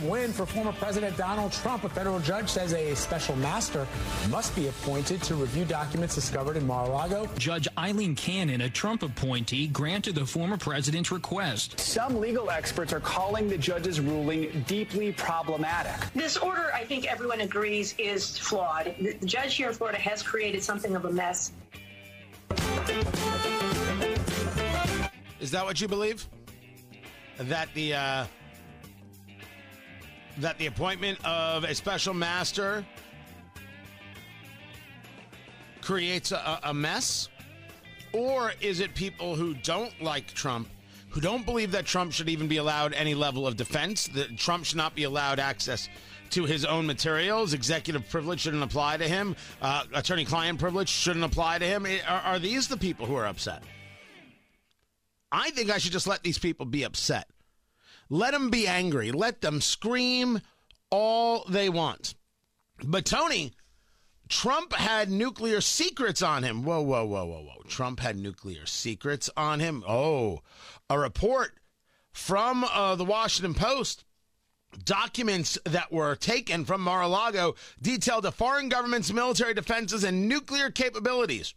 Big 0.00 0.10
win 0.10 0.32
for 0.32 0.46
former 0.46 0.72
President 0.72 1.16
Donald 1.16 1.52
Trump. 1.52 1.84
A 1.84 1.88
federal 1.88 2.20
judge 2.20 2.48
says 2.48 2.72
a 2.72 2.94
special 2.94 3.36
master 3.36 3.86
must 4.30 4.54
be 4.56 4.68
appointed 4.68 5.22
to 5.24 5.34
review 5.34 5.64
documents 5.64 6.14
discovered 6.14 6.56
in 6.56 6.66
Mar-a-Lago. 6.66 7.28
Judge 7.38 7.68
Eileen 7.78 8.14
Cannon, 8.14 8.62
a 8.62 8.70
Trump 8.70 9.02
appointee, 9.02 9.66
granted 9.66 10.14
the 10.14 10.26
former 10.26 10.56
president's 10.56 11.10
request. 11.10 11.78
Some 11.80 12.20
legal 12.20 12.50
experts 12.50 12.92
are 12.92 13.00
calling 13.00 13.48
the 13.48 13.58
judge's 13.58 14.00
ruling 14.00 14.64
deeply 14.66 15.12
problematic. 15.12 16.12
This 16.14 16.36
order, 16.36 16.70
I 16.74 16.84
think 16.84 17.10
everyone 17.10 17.40
agrees, 17.40 17.94
is 17.98 18.38
flawed. 18.38 18.94
The 19.00 19.14
judge 19.24 19.56
here 19.56 19.68
in 19.68 19.74
Florida 19.74 19.98
has 19.98 20.22
created 20.22 20.62
something 20.62 20.94
of 20.96 21.04
a 21.04 21.12
mess. 21.12 21.52
Is 25.40 25.50
that 25.52 25.64
what 25.64 25.80
you 25.80 25.88
believe? 25.88 26.28
That 27.38 27.72
the 27.72 27.94
uh, 27.94 28.24
that 30.40 30.58
the 30.58 30.66
appointment 30.66 31.24
of 31.24 31.64
a 31.64 31.74
special 31.74 32.14
master 32.14 32.84
creates 35.80 36.32
a, 36.32 36.60
a 36.64 36.74
mess? 36.74 37.28
Or 38.12 38.52
is 38.60 38.80
it 38.80 38.94
people 38.94 39.34
who 39.36 39.54
don't 39.54 39.92
like 40.02 40.26
Trump, 40.28 40.68
who 41.10 41.20
don't 41.20 41.44
believe 41.44 41.72
that 41.72 41.86
Trump 41.86 42.12
should 42.12 42.28
even 42.28 42.48
be 42.48 42.56
allowed 42.56 42.92
any 42.94 43.14
level 43.14 43.46
of 43.46 43.56
defense, 43.56 44.08
that 44.08 44.36
Trump 44.36 44.64
should 44.64 44.78
not 44.78 44.94
be 44.94 45.04
allowed 45.04 45.38
access 45.38 45.88
to 46.30 46.44
his 46.44 46.64
own 46.64 46.86
materials, 46.86 47.54
executive 47.54 48.08
privilege 48.08 48.40
shouldn't 48.40 48.62
apply 48.62 48.96
to 48.96 49.06
him, 49.06 49.36
uh, 49.62 49.84
attorney 49.94 50.24
client 50.24 50.58
privilege 50.58 50.88
shouldn't 50.88 51.24
apply 51.24 51.58
to 51.58 51.66
him? 51.66 51.86
Are, 52.08 52.20
are 52.20 52.38
these 52.38 52.68
the 52.68 52.76
people 52.76 53.06
who 53.06 53.16
are 53.16 53.26
upset? 53.26 53.62
I 55.32 55.50
think 55.50 55.70
I 55.70 55.78
should 55.78 55.92
just 55.92 56.06
let 56.06 56.22
these 56.22 56.38
people 56.38 56.66
be 56.66 56.82
upset. 56.82 57.28
Let 58.10 58.32
them 58.32 58.50
be 58.50 58.66
angry. 58.66 59.12
Let 59.12 59.40
them 59.40 59.60
scream 59.60 60.40
all 60.90 61.44
they 61.48 61.68
want. 61.68 62.14
But 62.84 63.04
Tony, 63.04 63.52
Trump 64.28 64.72
had 64.72 65.10
nuclear 65.10 65.60
secrets 65.60 66.20
on 66.20 66.42
him. 66.42 66.64
Whoa, 66.64 66.82
whoa, 66.82 67.04
whoa, 67.04 67.24
whoa, 67.24 67.42
whoa. 67.42 67.62
Trump 67.68 68.00
had 68.00 68.16
nuclear 68.16 68.66
secrets 68.66 69.30
on 69.36 69.60
him. 69.60 69.84
Oh, 69.86 70.40
a 70.88 70.98
report 70.98 71.52
from 72.12 72.64
uh, 72.64 72.96
the 72.96 73.04
Washington 73.04 73.54
Post. 73.54 74.04
Documents 74.84 75.58
that 75.64 75.92
were 75.92 76.14
taken 76.14 76.64
from 76.64 76.80
Mar 76.80 77.02
a 77.02 77.08
Lago 77.08 77.56
detailed 77.82 78.24
a 78.24 78.30
foreign 78.30 78.68
government's 78.68 79.12
military 79.12 79.52
defenses 79.52 80.04
and 80.04 80.28
nuclear 80.28 80.70
capabilities 80.70 81.54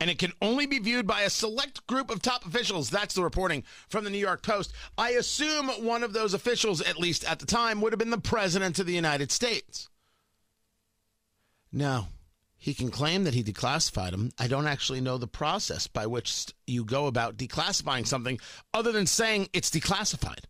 and 0.00 0.10
it 0.10 0.18
can 0.18 0.32
only 0.42 0.66
be 0.66 0.78
viewed 0.78 1.06
by 1.06 1.22
a 1.22 1.30
select 1.30 1.86
group 1.86 2.10
of 2.10 2.22
top 2.22 2.44
officials. 2.44 2.90
That's 2.90 3.14
the 3.14 3.22
reporting 3.22 3.64
from 3.88 4.04
the 4.04 4.10
New 4.10 4.18
York 4.18 4.42
Post. 4.42 4.72
I 4.98 5.10
assume 5.10 5.68
one 5.84 6.02
of 6.02 6.12
those 6.12 6.34
officials, 6.34 6.80
at 6.80 6.98
least 6.98 7.24
at 7.24 7.38
the 7.38 7.46
time, 7.46 7.80
would 7.80 7.92
have 7.92 7.98
been 7.98 8.10
the 8.10 8.18
President 8.18 8.78
of 8.78 8.86
the 8.86 8.94
United 8.94 9.30
States. 9.30 9.88
Now, 11.72 12.08
he 12.58 12.74
can 12.74 12.90
claim 12.90 13.24
that 13.24 13.34
he 13.34 13.44
declassified 13.44 14.10
them. 14.10 14.32
I 14.38 14.48
don't 14.48 14.66
actually 14.66 15.00
know 15.00 15.18
the 15.18 15.26
process 15.26 15.86
by 15.86 16.06
which 16.06 16.46
you 16.66 16.84
go 16.84 17.06
about 17.06 17.36
declassifying 17.36 18.06
something 18.06 18.40
other 18.74 18.92
than 18.92 19.06
saying 19.06 19.48
it's 19.52 19.70
declassified. 19.70 20.44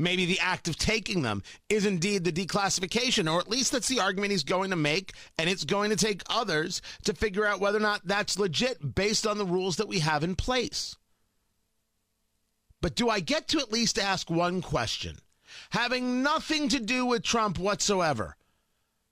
Maybe 0.00 0.24
the 0.24 0.40
act 0.40 0.66
of 0.66 0.78
taking 0.78 1.20
them 1.20 1.42
is 1.68 1.84
indeed 1.84 2.24
the 2.24 2.32
declassification, 2.32 3.30
or 3.30 3.38
at 3.38 3.50
least 3.50 3.70
that's 3.70 3.88
the 3.88 4.00
argument 4.00 4.30
he's 4.30 4.44
going 4.44 4.70
to 4.70 4.76
make, 4.76 5.12
and 5.36 5.50
it's 5.50 5.64
going 5.64 5.90
to 5.90 5.96
take 5.96 6.22
others 6.30 6.80
to 7.04 7.12
figure 7.12 7.44
out 7.44 7.60
whether 7.60 7.76
or 7.76 7.82
not 7.82 8.06
that's 8.06 8.38
legit 8.38 8.94
based 8.94 9.26
on 9.26 9.36
the 9.36 9.44
rules 9.44 9.76
that 9.76 9.88
we 9.88 9.98
have 9.98 10.24
in 10.24 10.36
place. 10.36 10.96
But 12.80 12.94
do 12.94 13.10
I 13.10 13.20
get 13.20 13.46
to 13.48 13.58
at 13.58 13.72
least 13.72 13.98
ask 13.98 14.30
one 14.30 14.62
question? 14.62 15.18
Having 15.68 16.22
nothing 16.22 16.70
to 16.70 16.80
do 16.80 17.04
with 17.04 17.22
Trump 17.22 17.58
whatsoever, 17.58 18.36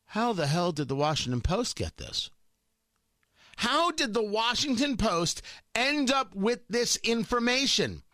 how 0.06 0.32
the 0.32 0.46
hell 0.46 0.72
did 0.72 0.88
the 0.88 0.96
Washington 0.96 1.42
Post 1.42 1.76
get 1.76 1.98
this? 1.98 2.30
How 3.56 3.90
did 3.90 4.14
the 4.14 4.24
Washington 4.24 4.96
Post 4.96 5.42
end 5.74 6.10
up 6.10 6.34
with 6.34 6.60
this 6.68 6.96
information? 6.96 8.04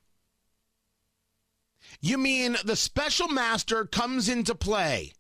You 2.05 2.19
mean 2.19 2.59
the 2.63 2.77
special 2.77 3.29
master 3.29 3.87
comes 3.87 4.29
into 4.29 4.55
play? 4.55 5.15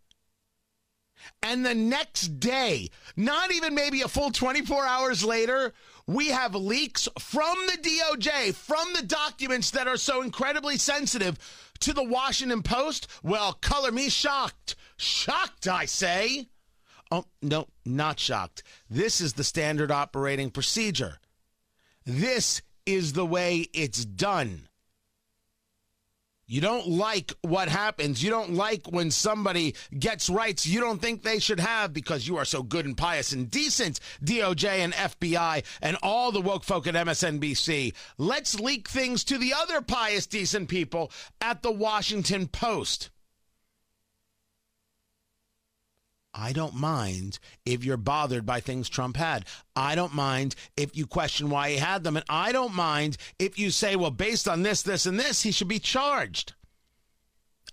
And 1.42 1.64
the 1.64 1.74
next 1.74 2.38
day, 2.38 2.90
not 3.16 3.50
even 3.50 3.74
maybe 3.74 4.02
a 4.02 4.08
full 4.08 4.30
24 4.30 4.84
hours 4.84 5.24
later, 5.24 5.72
we 6.06 6.28
have 6.28 6.54
leaks 6.54 7.08
from 7.18 7.56
the 7.68 7.78
DOJ, 7.78 8.54
from 8.54 8.92
the 8.92 9.02
documents 9.02 9.70
that 9.70 9.88
are 9.88 9.96
so 9.96 10.20
incredibly 10.20 10.76
sensitive 10.76 11.38
to 11.80 11.94
the 11.94 12.04
Washington 12.04 12.62
Post. 12.62 13.06
Well, 13.22 13.54
color 13.54 13.90
me 13.90 14.10
shocked. 14.10 14.76
Shocked, 14.98 15.66
I 15.66 15.86
say. 15.86 16.48
Oh, 17.10 17.24
no, 17.40 17.66
not 17.86 18.20
shocked. 18.20 18.62
This 18.90 19.22
is 19.22 19.32
the 19.32 19.44
standard 19.44 19.90
operating 19.90 20.50
procedure. 20.50 21.18
This 22.04 22.60
is 22.84 23.14
the 23.14 23.24
way 23.24 23.68
it's 23.72 24.04
done. 24.04 24.68
You 26.46 26.60
don't 26.60 26.88
like 26.88 27.32
what 27.40 27.68
happens. 27.68 28.22
You 28.22 28.28
don't 28.28 28.52
like 28.52 28.86
when 28.90 29.10
somebody 29.10 29.74
gets 29.98 30.28
rights 30.28 30.66
you 30.66 30.80
don't 30.80 31.00
think 31.00 31.22
they 31.22 31.38
should 31.38 31.60
have 31.60 31.94
because 31.94 32.28
you 32.28 32.36
are 32.36 32.44
so 32.44 32.62
good 32.62 32.84
and 32.84 32.96
pious 32.96 33.32
and 33.32 33.50
decent, 33.50 33.98
DOJ 34.22 34.64
and 34.80 34.92
FBI 34.92 35.64
and 35.80 35.96
all 36.02 36.32
the 36.32 36.42
woke 36.42 36.64
folk 36.64 36.86
at 36.86 36.94
MSNBC. 36.94 37.94
Let's 38.18 38.60
leak 38.60 38.88
things 38.88 39.24
to 39.24 39.38
the 39.38 39.54
other 39.54 39.80
pious, 39.80 40.26
decent 40.26 40.68
people 40.68 41.10
at 41.40 41.62
the 41.62 41.72
Washington 41.72 42.48
Post. 42.48 43.10
I 46.34 46.52
don't 46.52 46.74
mind 46.74 47.38
if 47.64 47.84
you're 47.84 47.96
bothered 47.96 48.44
by 48.44 48.60
things 48.60 48.88
Trump 48.88 49.16
had. 49.16 49.44
I 49.76 49.94
don't 49.94 50.14
mind 50.14 50.56
if 50.76 50.96
you 50.96 51.06
question 51.06 51.48
why 51.48 51.70
he 51.70 51.76
had 51.76 52.02
them. 52.02 52.16
And 52.16 52.26
I 52.28 52.50
don't 52.50 52.74
mind 52.74 53.16
if 53.38 53.56
you 53.58 53.70
say, 53.70 53.94
well, 53.94 54.10
based 54.10 54.48
on 54.48 54.62
this, 54.62 54.82
this, 54.82 55.06
and 55.06 55.18
this, 55.18 55.42
he 55.42 55.52
should 55.52 55.68
be 55.68 55.78
charged. 55.78 56.54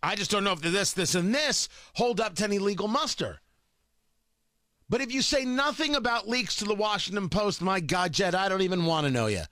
I 0.03 0.15
just 0.15 0.29
don't 0.29 0.43
know 0.43 0.53
if 0.53 0.61
this, 0.61 0.93
this, 0.93 1.15
and 1.15 1.33
this 1.33 1.69
hold 1.95 2.21
up 2.21 2.35
to 2.35 2.43
any 2.43 2.59
legal 2.59 2.87
muster. 2.87 3.41
But 4.89 5.01
if 5.01 5.11
you 5.11 5.21
say 5.21 5.45
nothing 5.45 5.95
about 5.95 6.27
leaks 6.27 6.57
to 6.57 6.65
the 6.65 6.75
Washington 6.75 7.29
Post, 7.29 7.61
my 7.61 7.79
God, 7.79 8.11
Jed, 8.11 8.35
I 8.35 8.49
don't 8.49 8.61
even 8.61 8.85
want 8.85 9.07
to 9.07 9.11
know 9.11 9.27
you. 9.27 9.43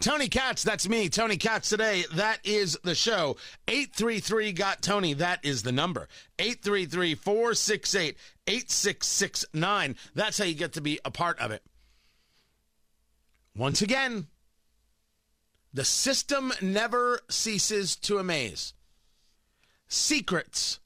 Tony 0.00 0.28
Katz, 0.28 0.62
that's 0.62 0.88
me. 0.88 1.08
Tony 1.08 1.36
Katz 1.36 1.68
today. 1.68 2.04
That 2.14 2.38
is 2.44 2.78
the 2.84 2.94
show. 2.94 3.36
833 3.66 4.52
got 4.52 4.80
Tony. 4.80 5.12
That 5.14 5.44
is 5.44 5.62
the 5.62 5.72
number. 5.72 6.08
833 6.38 7.16
468 7.16 8.16
8669. 8.46 9.96
That's 10.14 10.38
how 10.38 10.44
you 10.44 10.54
get 10.54 10.74
to 10.74 10.80
be 10.80 11.00
a 11.04 11.10
part 11.10 11.38
of 11.40 11.50
it. 11.50 11.62
Once 13.56 13.82
again, 13.82 14.28
the 15.74 15.84
system 15.84 16.52
never 16.62 17.20
ceases 17.28 17.96
to 17.96 18.18
amaze. 18.18 18.74
Secrets, 19.88 20.78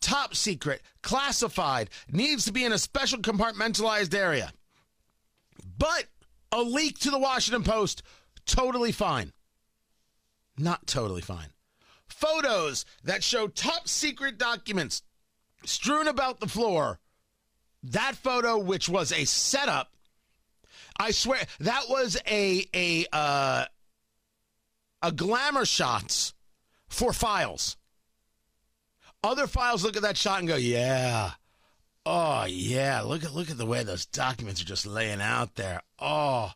top 0.00 0.34
secret, 0.34 0.80
classified, 1.02 1.90
needs 2.10 2.46
to 2.46 2.52
be 2.52 2.64
in 2.64 2.72
a 2.72 2.78
special 2.78 3.18
compartmentalized 3.18 4.14
area. 4.14 4.52
But 5.78 6.06
a 6.52 6.62
leak 6.62 6.98
to 7.00 7.10
the 7.10 7.18
Washington 7.18 7.64
Post 7.64 8.02
totally 8.46 8.92
fine. 8.92 9.32
Not 10.58 10.86
totally 10.86 11.22
fine. 11.22 11.48
Photos 12.08 12.84
that 13.04 13.22
show 13.22 13.48
top 13.48 13.88
secret 13.88 14.38
documents 14.38 15.02
strewn 15.64 16.08
about 16.08 16.40
the 16.40 16.48
floor. 16.48 17.00
That 17.82 18.16
photo, 18.16 18.58
which 18.58 18.88
was 18.88 19.12
a 19.12 19.24
setup, 19.24 19.92
I 20.98 21.10
swear 21.10 21.40
that 21.60 21.84
was 21.88 22.16
a 22.26 22.66
a 22.74 23.06
uh, 23.12 23.66
a 25.02 25.12
glamour 25.12 25.64
shots 25.66 26.34
for 26.88 27.12
files. 27.12 27.76
Other 29.22 29.46
files 29.46 29.84
look 29.84 29.96
at 29.96 30.02
that 30.02 30.16
shot 30.16 30.38
and 30.38 30.48
go, 30.48 30.56
"Yeah, 30.56 31.32
oh 32.06 32.44
yeah, 32.46 33.02
look 33.02 33.24
at 33.24 33.34
look 33.34 33.50
at 33.50 33.58
the 33.58 33.66
way 33.66 33.82
those 33.82 34.06
documents 34.06 34.62
are 34.62 34.66
just 34.66 34.86
laying 34.86 35.20
out 35.20 35.54
there. 35.56 35.82
Oh, 35.98 36.52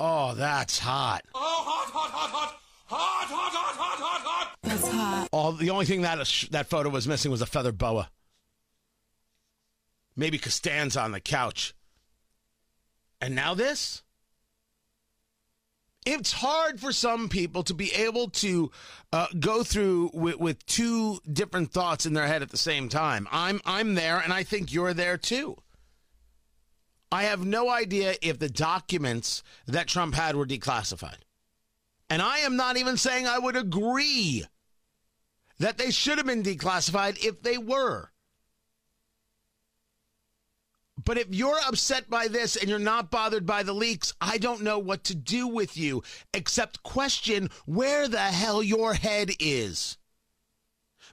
Oh, 0.00 0.34
that's 0.34 0.78
hot. 0.78 1.24
Oh, 1.34 1.38
hot, 1.38 1.90
hot, 1.90 2.10
hot, 2.10 2.30
hot. 2.30 2.60
Hot, 2.86 3.26
hot, 3.26 3.52
hot, 3.52 3.76
hot, 3.76 3.98
hot, 3.98 4.20
hot. 4.22 4.58
That's 4.62 4.88
hot. 4.88 5.28
All 5.32 5.52
the 5.52 5.70
only 5.70 5.84
thing 5.84 6.02
that 6.02 6.18
that 6.50 6.68
photo 6.68 6.88
was 6.88 7.08
missing 7.08 7.30
was 7.30 7.42
a 7.42 7.46
feather 7.46 7.72
boa. 7.72 8.10
Maybe 10.16 10.38
Costanza 10.38 11.00
on 11.00 11.12
the 11.12 11.20
couch. 11.20 11.74
And 13.20 13.34
now 13.34 13.54
this? 13.54 14.02
It's 16.06 16.32
hard 16.32 16.80
for 16.80 16.92
some 16.92 17.28
people 17.28 17.62
to 17.64 17.74
be 17.74 17.92
able 17.92 18.30
to 18.30 18.70
uh, 19.12 19.26
go 19.38 19.62
through 19.62 20.10
with, 20.14 20.36
with 20.36 20.64
two 20.64 21.20
different 21.30 21.70
thoughts 21.72 22.06
in 22.06 22.14
their 22.14 22.26
head 22.26 22.40
at 22.40 22.50
the 22.50 22.56
same 22.56 22.88
time. 22.88 23.28
I'm 23.30 23.60
I'm 23.66 23.94
there, 23.94 24.18
and 24.18 24.32
I 24.32 24.44
think 24.44 24.72
you're 24.72 24.94
there 24.94 25.18
too. 25.18 25.56
I 27.10 27.24
have 27.24 27.44
no 27.44 27.70
idea 27.70 28.16
if 28.20 28.38
the 28.38 28.50
documents 28.50 29.42
that 29.66 29.88
Trump 29.88 30.14
had 30.14 30.36
were 30.36 30.46
declassified. 30.46 31.18
And 32.10 32.22
I 32.22 32.38
am 32.38 32.56
not 32.56 32.76
even 32.76 32.96
saying 32.96 33.26
I 33.26 33.38
would 33.38 33.56
agree 33.56 34.44
that 35.58 35.78
they 35.78 35.90
should 35.90 36.18
have 36.18 36.26
been 36.26 36.42
declassified 36.42 37.24
if 37.24 37.42
they 37.42 37.58
were. 37.58 38.10
But 41.04 41.18
if 41.18 41.28
you're 41.30 41.60
upset 41.66 42.10
by 42.10 42.28
this 42.28 42.56
and 42.56 42.68
you're 42.68 42.78
not 42.78 43.10
bothered 43.10 43.46
by 43.46 43.62
the 43.62 43.72
leaks, 43.72 44.14
I 44.20 44.38
don't 44.38 44.62
know 44.62 44.78
what 44.78 45.04
to 45.04 45.14
do 45.14 45.46
with 45.46 45.76
you 45.76 46.02
except 46.34 46.82
question 46.82 47.50
where 47.66 48.08
the 48.08 48.18
hell 48.18 48.62
your 48.62 48.94
head 48.94 49.30
is. 49.38 49.96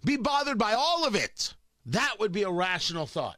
Be 0.03 0.17
bothered 0.17 0.57
by 0.57 0.73
all 0.73 1.05
of 1.05 1.15
it. 1.15 1.53
That 1.85 2.15
would 2.19 2.31
be 2.31 2.43
a 2.43 2.51
rational 2.51 3.05
thought. 3.05 3.37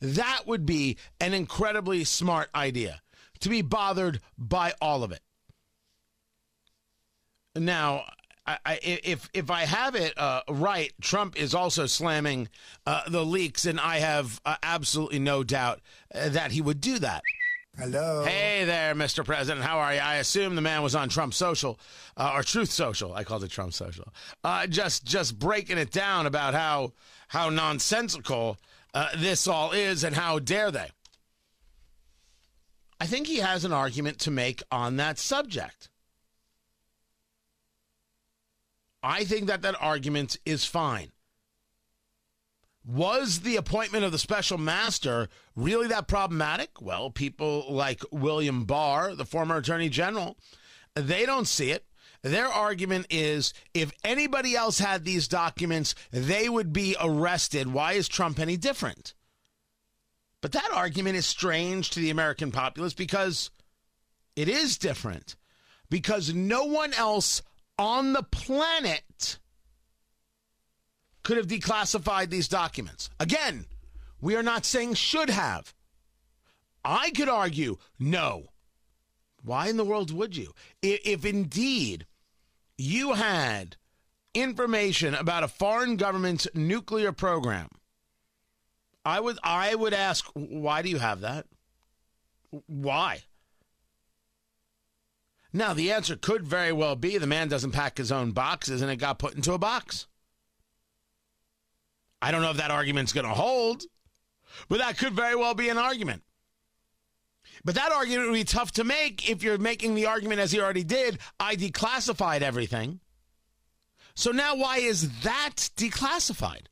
That 0.00 0.42
would 0.46 0.64
be 0.64 0.96
an 1.20 1.34
incredibly 1.34 2.04
smart 2.04 2.48
idea 2.54 3.02
to 3.40 3.48
be 3.48 3.62
bothered 3.62 4.20
by 4.38 4.72
all 4.80 5.02
of 5.02 5.12
it. 5.12 5.20
Now, 7.56 8.04
I, 8.46 8.58
I, 8.64 8.80
if 8.82 9.28
if 9.34 9.50
I 9.50 9.64
have 9.64 9.94
it 9.94 10.16
uh, 10.16 10.42
right, 10.48 10.92
Trump 11.00 11.36
is 11.36 11.54
also 11.54 11.86
slamming 11.86 12.48
uh, 12.86 13.02
the 13.08 13.24
leaks, 13.24 13.66
and 13.66 13.78
I 13.78 13.98
have 13.98 14.40
uh, 14.44 14.56
absolutely 14.62 15.18
no 15.18 15.42
doubt 15.42 15.80
uh, 16.14 16.30
that 16.30 16.52
he 16.52 16.60
would 16.60 16.80
do 16.80 16.98
that. 17.00 17.22
Hello. 17.78 18.24
Hey 18.24 18.64
there, 18.64 18.94
Mr. 18.94 19.24
President. 19.24 19.64
How 19.64 19.78
are 19.78 19.94
you? 19.94 20.00
I 20.00 20.16
assume 20.16 20.54
the 20.54 20.60
man 20.60 20.82
was 20.82 20.94
on 20.94 21.08
Trump 21.08 21.34
Social 21.34 21.78
uh, 22.16 22.32
or 22.34 22.42
Truth 22.42 22.70
Social. 22.70 23.14
I 23.14 23.24
called 23.24 23.44
it 23.44 23.50
Trump 23.50 23.72
Social. 23.72 24.12
Uh, 24.42 24.66
just 24.66 25.04
just 25.04 25.38
breaking 25.38 25.78
it 25.78 25.90
down 25.90 26.26
about 26.26 26.54
how 26.54 26.92
how 27.28 27.48
nonsensical 27.48 28.58
Uh, 28.92 29.08
this 29.16 29.46
all 29.46 29.72
is 29.72 30.04
and 30.04 30.16
how 30.16 30.38
dare 30.38 30.70
they. 30.70 30.90
I 33.00 33.06
think 33.06 33.26
he 33.26 33.38
has 33.38 33.64
an 33.64 33.72
argument 33.72 34.18
to 34.20 34.30
make 34.30 34.62
on 34.70 34.96
that 34.96 35.18
subject. 35.18 35.88
I 39.02 39.24
think 39.24 39.46
that 39.46 39.62
that 39.62 39.80
argument 39.80 40.36
is 40.44 40.64
fine. 40.66 41.12
Was 42.84 43.40
the 43.40 43.56
appointment 43.56 44.04
of 44.04 44.12
the 44.12 44.18
special 44.18 44.58
master 44.58 45.28
really 45.54 45.86
that 45.88 46.08
problematic? 46.08 46.82
Well, 46.82 47.10
people 47.10 47.66
like 47.72 48.02
William 48.10 48.64
Barr, 48.64 49.14
the 49.14 49.24
former 49.24 49.56
attorney 49.56 49.88
general, 49.88 50.36
they 50.94 51.24
don't 51.24 51.46
see 51.46 51.70
it. 51.70 51.84
Their 52.22 52.48
argument 52.48 53.06
is 53.08 53.54
if 53.72 53.92
anybody 54.04 54.54
else 54.54 54.78
had 54.78 55.04
these 55.04 55.26
documents, 55.26 55.94
they 56.10 56.48
would 56.48 56.72
be 56.72 56.94
arrested. 57.00 57.72
Why 57.72 57.92
is 57.92 58.08
Trump 58.08 58.38
any 58.38 58.56
different? 58.56 59.14
But 60.42 60.52
that 60.52 60.70
argument 60.74 61.16
is 61.16 61.26
strange 61.26 61.90
to 61.90 62.00
the 62.00 62.10
American 62.10 62.50
populace 62.50 62.94
because 62.94 63.50
it 64.36 64.48
is 64.48 64.78
different. 64.78 65.36
Because 65.88 66.34
no 66.34 66.64
one 66.64 66.92
else 66.94 67.42
on 67.78 68.12
the 68.12 68.22
planet 68.22 69.38
could 71.22 71.36
have 71.36 71.46
declassified 71.46 72.30
these 72.30 72.48
documents. 72.48 73.10
Again, 73.18 73.66
we 74.20 74.36
are 74.36 74.42
not 74.42 74.64
saying 74.64 74.94
should 74.94 75.30
have. 75.30 75.74
I 76.84 77.10
could 77.10 77.28
argue 77.28 77.76
no. 77.98 78.46
Why 79.42 79.68
in 79.68 79.76
the 79.76 79.84
world 79.84 80.12
would 80.12 80.36
you? 80.36 80.52
If, 80.82 81.00
if 81.04 81.24
indeed 81.24 82.06
you 82.80 83.12
had 83.12 83.76
information 84.34 85.14
about 85.14 85.44
a 85.44 85.48
foreign 85.48 85.96
government's 85.96 86.48
nuclear 86.54 87.12
program, 87.12 87.68
I 89.04 89.20
would 89.20 89.38
I 89.42 89.74
would 89.74 89.94
ask 89.94 90.26
why 90.34 90.82
do 90.82 90.88
you 90.88 90.98
have 90.98 91.20
that? 91.20 91.46
Why? 92.66 93.22
Now, 95.52 95.74
the 95.74 95.90
answer 95.90 96.16
could 96.16 96.46
very 96.46 96.72
well 96.72 96.96
be 96.96 97.18
the 97.18 97.26
man 97.26 97.48
doesn't 97.48 97.72
pack 97.72 97.98
his 97.98 98.12
own 98.12 98.30
boxes 98.32 98.82
and 98.82 98.90
it 98.90 98.96
got 98.96 99.18
put 99.18 99.34
into 99.34 99.52
a 99.52 99.58
box. 99.58 100.06
I 102.22 102.30
don't 102.30 102.42
know 102.42 102.50
if 102.50 102.58
that 102.58 102.70
argument's 102.70 103.12
going 103.12 103.26
to 103.26 103.34
hold, 103.34 103.82
but 104.68 104.78
that 104.78 104.98
could 104.98 105.14
very 105.14 105.34
well 105.34 105.54
be 105.54 105.68
an 105.68 105.78
argument. 105.78 106.22
But 107.64 107.74
that 107.74 107.92
argument 107.92 108.28
would 108.28 108.34
be 108.34 108.44
tough 108.44 108.72
to 108.72 108.84
make 108.84 109.28
if 109.28 109.42
you're 109.42 109.58
making 109.58 109.94
the 109.94 110.06
argument, 110.06 110.40
as 110.40 110.52
he 110.52 110.60
already 110.60 110.84
did, 110.84 111.18
I 111.38 111.56
declassified 111.56 112.40
everything. 112.40 113.00
So 114.14 114.30
now, 114.30 114.56
why 114.56 114.78
is 114.78 115.20
that 115.22 115.70
declassified? 115.76 116.66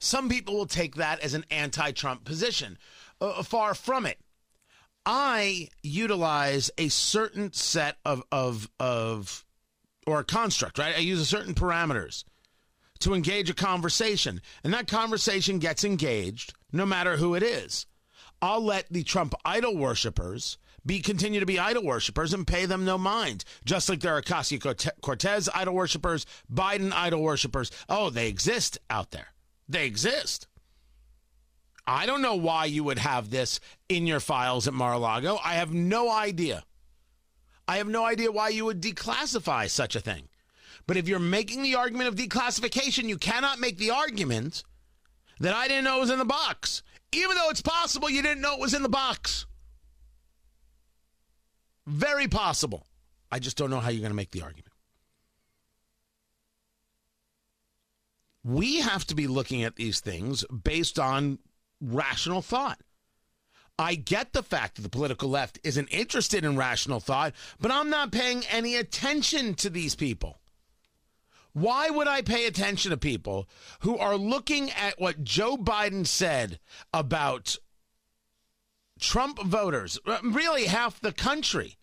Some 0.00 0.28
people 0.28 0.54
will 0.54 0.66
take 0.66 0.96
that 0.96 1.20
as 1.20 1.34
an 1.34 1.44
anti 1.50 1.92
Trump 1.92 2.24
position. 2.24 2.78
Uh, 3.20 3.42
far 3.42 3.74
from 3.74 4.06
it. 4.06 4.18
I 5.04 5.68
utilize 5.82 6.70
a 6.78 6.88
certain 6.88 7.52
set 7.52 7.96
of 8.04 8.22
of 8.32 8.70
of 8.78 9.44
or 10.06 10.20
a 10.20 10.24
construct, 10.24 10.78
right? 10.78 10.96
I 10.96 11.00
use 11.00 11.20
a 11.20 11.26
certain 11.26 11.54
parameters 11.54 12.24
to 13.00 13.14
engage 13.14 13.50
a 13.50 13.54
conversation, 13.54 14.40
and 14.62 14.72
that 14.72 14.86
conversation 14.88 15.58
gets 15.58 15.84
engaged 15.84 16.54
no 16.72 16.86
matter 16.86 17.16
who 17.16 17.34
it 17.34 17.42
is. 17.42 17.86
I'll 18.42 18.64
let 18.64 18.86
the 18.90 19.02
Trump 19.02 19.34
idol 19.44 19.76
worshippers 19.76 20.58
be 20.84 21.00
continue 21.00 21.40
to 21.40 21.46
be 21.46 21.58
idol 21.58 21.84
worshippers 21.84 22.32
and 22.32 22.46
pay 22.46 22.64
them 22.66 22.84
no 22.84 22.96
mind. 22.96 23.44
Just 23.64 23.88
like 23.88 24.00
there 24.00 24.16
are 24.16 24.22
Ocasio 24.22 24.90
Cortez 25.02 25.48
idol 25.54 25.74
worshippers, 25.74 26.24
Biden 26.52 26.92
idol 26.92 27.22
worshippers. 27.22 27.70
Oh, 27.88 28.08
they 28.10 28.28
exist 28.28 28.78
out 28.88 29.10
there. 29.10 29.28
They 29.68 29.86
exist. 29.86 30.46
I 31.86 32.06
don't 32.06 32.22
know 32.22 32.36
why 32.36 32.66
you 32.66 32.84
would 32.84 32.98
have 32.98 33.30
this 33.30 33.60
in 33.88 34.06
your 34.06 34.20
files 34.20 34.68
at 34.68 34.74
Mar-a-Lago. 34.74 35.38
I 35.44 35.54
have 35.54 35.72
no 35.72 36.10
idea. 36.10 36.64
I 37.66 37.76
have 37.76 37.88
no 37.88 38.04
idea 38.04 38.32
why 38.32 38.48
you 38.48 38.64
would 38.64 38.80
declassify 38.80 39.68
such 39.68 39.94
a 39.96 40.00
thing. 40.00 40.28
But 40.86 40.96
if 40.96 41.08
you're 41.08 41.18
making 41.18 41.62
the 41.62 41.74
argument 41.74 42.08
of 42.08 42.16
declassification, 42.16 43.04
you 43.04 43.18
cannot 43.18 43.60
make 43.60 43.78
the 43.78 43.90
argument 43.90 44.64
that 45.40 45.54
I 45.54 45.68
didn't 45.68 45.84
know 45.84 46.00
was 46.00 46.10
in 46.10 46.18
the 46.18 46.24
box, 46.24 46.82
even 47.12 47.36
though 47.36 47.50
it's 47.50 47.62
possible 47.62 48.08
you 48.10 48.22
didn't 48.22 48.40
know 48.40 48.54
it 48.54 48.60
was 48.60 48.74
in 48.74 48.82
the 48.82 48.88
box. 48.88 49.46
Very 51.86 52.28
possible. 52.28 52.86
I 53.32 53.38
just 53.38 53.56
don't 53.56 53.70
know 53.70 53.80
how 53.80 53.90
you're 53.90 54.00
going 54.00 54.10
to 54.10 54.16
make 54.16 54.30
the 54.30 54.42
argument. 54.42 54.72
We 58.42 58.80
have 58.80 59.06
to 59.06 59.14
be 59.14 59.26
looking 59.26 59.64
at 59.64 59.76
these 59.76 60.00
things 60.00 60.44
based 60.46 60.98
on 60.98 61.38
rational 61.80 62.42
thought. 62.42 62.80
I 63.78 63.94
get 63.94 64.32
the 64.32 64.42
fact 64.42 64.76
that 64.76 64.82
the 64.82 64.88
political 64.88 65.28
left 65.30 65.58
isn't 65.64 65.88
interested 65.88 66.44
in 66.44 66.56
rational 66.56 67.00
thought, 67.00 67.32
but 67.58 67.70
I'm 67.70 67.88
not 67.90 68.12
paying 68.12 68.44
any 68.50 68.76
attention 68.76 69.54
to 69.54 69.70
these 69.70 69.94
people. 69.94 70.39
Why 71.52 71.90
would 71.90 72.06
I 72.06 72.22
pay 72.22 72.46
attention 72.46 72.90
to 72.90 72.96
people 72.96 73.48
who 73.80 73.98
are 73.98 74.16
looking 74.16 74.70
at 74.70 75.00
what 75.00 75.24
Joe 75.24 75.56
Biden 75.56 76.06
said 76.06 76.60
about 76.92 77.56
Trump 79.00 79.42
voters, 79.42 79.98
really 80.22 80.66
half 80.66 81.00
the 81.00 81.12
country, 81.12 81.76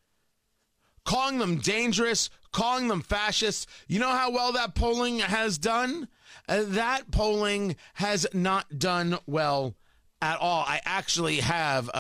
calling 1.04 1.40
them 1.40 1.58
dangerous, 1.58 2.30
calling 2.52 2.88
them 2.88 3.02
fascists? 3.02 3.68
You 3.88 4.00
know 4.00 4.12
how 4.12 4.32
well 4.32 4.54
that 4.54 4.76
polling 4.76 5.20
has 5.20 5.58
done? 5.58 6.08
Uh, 6.48 6.64
that 6.66 7.12
polling 7.12 7.76
has 7.96 8.26
not 8.34 8.80
done 8.80 9.18
well 9.26 9.76
at 10.22 10.38
all. 10.40 10.64
I 10.66 10.80
actually 10.86 11.38
have 11.38 11.90
a, 11.90 11.92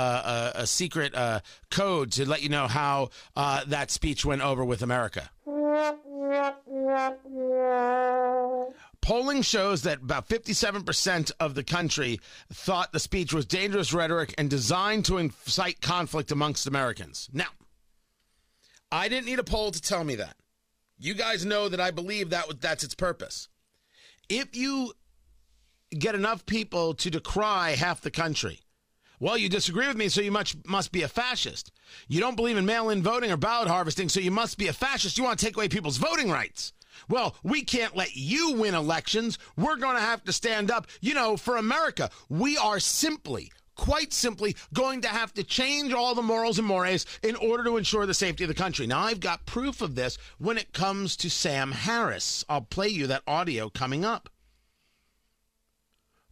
a, 0.56 0.62
a 0.62 0.68
secret 0.68 1.14
uh, 1.14 1.42
code 1.70 2.12
to 2.14 2.28
let 2.28 2.42
you 2.42 2.50
know 2.50 2.68
how 2.68 3.10
uh, 3.36 3.64
that 3.68 3.92
speech 3.92 4.26
went 4.26 4.42
over 4.42 4.64
with 4.64 4.82
America. 4.82 5.30
Polling 9.01 9.41
shows 9.41 9.84
that 9.84 10.01
about 10.01 10.27
57% 10.27 11.32
of 11.39 11.56
the 11.56 11.63
country 11.63 12.20
thought 12.51 12.91
the 12.91 13.00
speech 13.00 13.34
was 13.34 13.46
dangerous 13.46 13.94
rhetoric 13.94 14.34
and 14.38 14.50
designed 14.50 15.06
to 15.06 15.17
incite 15.17 15.82
conflict 15.82 16.32
amongst 16.32 16.67
Americans. 16.67 17.29
Now, 17.32 17.48
I 18.91 19.08
didn't 19.08 19.25
need 19.25 19.39
a 19.39 19.44
poll 19.44 19.72
to 19.72 19.82
tell 19.82 20.03
me 20.03 20.15
that. 20.15 20.36
You 20.98 21.13
guys 21.13 21.46
know 21.46 21.70
that 21.70 21.79
I 21.79 21.91
believe 21.91 22.32
that 22.32 22.46
that's 22.60 22.84
its 22.84 22.96
purpose. 22.96 23.50
If 24.29 24.56
you 24.56 24.94
get 25.98 26.15
enough 26.15 26.46
people 26.46 26.94
to 26.96 27.10
decry 27.10 27.72
half 27.72 28.01
the 28.01 28.12
country. 28.12 28.60
Well, 29.20 29.38
you 29.38 29.50
disagree 29.50 29.88
with 29.88 29.98
me, 29.98 30.10
so 30.10 30.22
you 30.22 30.32
much, 30.32 30.56
must 30.65 30.91
be 30.91 31.01
a 31.01 31.08
fascist. 31.08 31.72
You 32.08 32.20
don't 32.20 32.36
believe 32.36 32.58
in 32.58 32.65
mail 32.65 32.89
in 32.89 33.01
voting 33.01 33.32
or 33.32 33.38
ballot 33.38 33.67
harvesting, 33.67 34.10
so 34.10 34.20
you 34.20 34.32
must 34.32 34.58
be 34.58 34.67
a 34.67 34.74
fascist. 34.74 35.17
You 35.17 35.24
want 35.24 35.39
to 35.39 35.46
take 35.46 35.56
away 35.56 35.70
people's 35.70 35.98
voting 35.98 36.29
rights. 36.29 36.74
Well, 37.10 37.36
we 37.44 37.63
can't 37.63 37.96
let 37.96 38.16
you 38.16 38.54
win 38.54 38.74
elections. 38.75 39.38
We're 39.56 39.77
going 39.77 39.96
to 39.96 40.01
have 40.01 40.24
to 40.25 40.34
stand 40.34 40.72
up. 40.72 40.88
You 41.01 41.13
know, 41.13 41.38
for 41.38 41.58
America, 41.58 42.10
we 42.30 42.58
are 42.58 42.80
simply, 42.80 43.51
quite 43.75 44.13
simply, 44.13 44.56
going 44.74 45.01
to 45.01 45.08
have 45.08 45.34
to 45.36 45.44
change 45.44 45.94
all 45.94 46.16
the 46.16 46.22
morals 46.22 46.58
and 46.58 46.68
mores 46.68 47.06
in 47.24 47.36
order 47.36 47.63
to 47.66 47.77
ensure 47.77 48.06
the 48.06 48.13
safety 48.13 48.44
of 48.44 48.48
the 48.48 48.54
country. 48.54 48.88
Now, 48.88 49.01
I've 49.01 49.20
got 49.20 49.46
proof 49.46 49.82
of 49.82 49.96
this 49.96 50.18
when 50.38 50.58
it 50.58 50.74
comes 50.74 51.16
to 51.18 51.30
Sam 51.30 51.72
Harris. 51.72 52.44
I'll 52.50 52.62
play 52.62 52.88
you 52.89 53.08
that 53.08 53.24
audio 53.27 53.70
coming 53.70 54.04
up. 54.04 54.30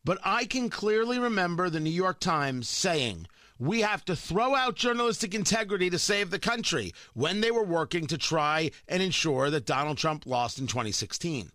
but 0.05 0.19
I 0.23 0.45
can 0.45 0.69
clearly 0.69 1.17
remember 1.17 1.69
the 1.69 1.79
New 1.79 1.89
York 1.89 2.19
Times 2.19 2.69
saying, 2.69 3.27
we 3.57 3.81
have 3.81 4.03
to 4.05 4.15
throw 4.15 4.55
out 4.55 4.75
journalistic 4.75 5.33
integrity 5.33 5.89
to 5.89 5.99
save 5.99 6.29
the 6.29 6.39
country 6.39 6.93
when 7.13 7.41
they 7.41 7.51
were 7.51 7.63
working 7.63 8.07
to 8.07 8.17
try 8.17 8.71
and 8.87 9.01
ensure 9.01 9.49
that 9.49 9.65
Donald 9.65 9.97
Trump 9.97 10.25
lost 10.25 10.59
in 10.59 10.67
2016. 10.67 11.51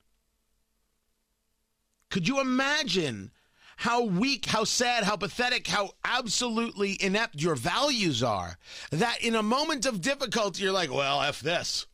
Could 2.11 2.27
you 2.27 2.41
imagine 2.41 3.31
how 3.77 4.03
weak, 4.05 4.47
how 4.47 4.65
sad, 4.65 5.05
how 5.05 5.17
pathetic, 5.17 5.67
how 5.67 5.91
absolutely 6.05 6.97
inept 7.01 7.41
your 7.41 7.55
values 7.55 8.23
are? 8.23 8.59
That 8.91 9.23
in 9.23 9.35
a 9.35 9.43
moment 9.43 9.87
of 9.87 10.01
difficulty, 10.01 10.65
you're 10.65 10.73
like, 10.73 10.93
well, 10.93 11.23
F 11.23 11.41
this. 11.41 11.87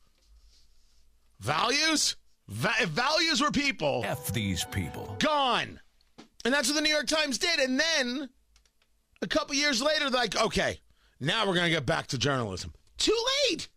Values? 1.39 2.17
Va- 2.49 2.75
if 2.81 2.89
values 2.89 3.41
were 3.41 3.51
people. 3.51 4.03
F 4.07 4.33
these 4.33 4.65
people. 4.65 5.17
Gone. 5.19 5.81
And 6.45 6.55
that's 6.55 6.69
what 6.69 6.77
the 6.77 6.81
New 6.81 6.93
York 6.93 7.09
Times 7.09 7.39
did. 7.39 7.59
And 7.59 7.79
then 7.79 8.31
a 9.23 9.27
couple 9.27 9.55
years 9.55 9.83
later, 9.83 10.11
like, 10.11 10.41
okay, 10.41 10.81
now 11.21 11.47
we're 11.47 11.55
going 11.55 11.67
to 11.67 11.71
get 11.71 11.87
back 11.87 12.09
to 12.09 12.19
journalism. 12.19 12.73
Too 12.99 13.17
late. 13.51 13.69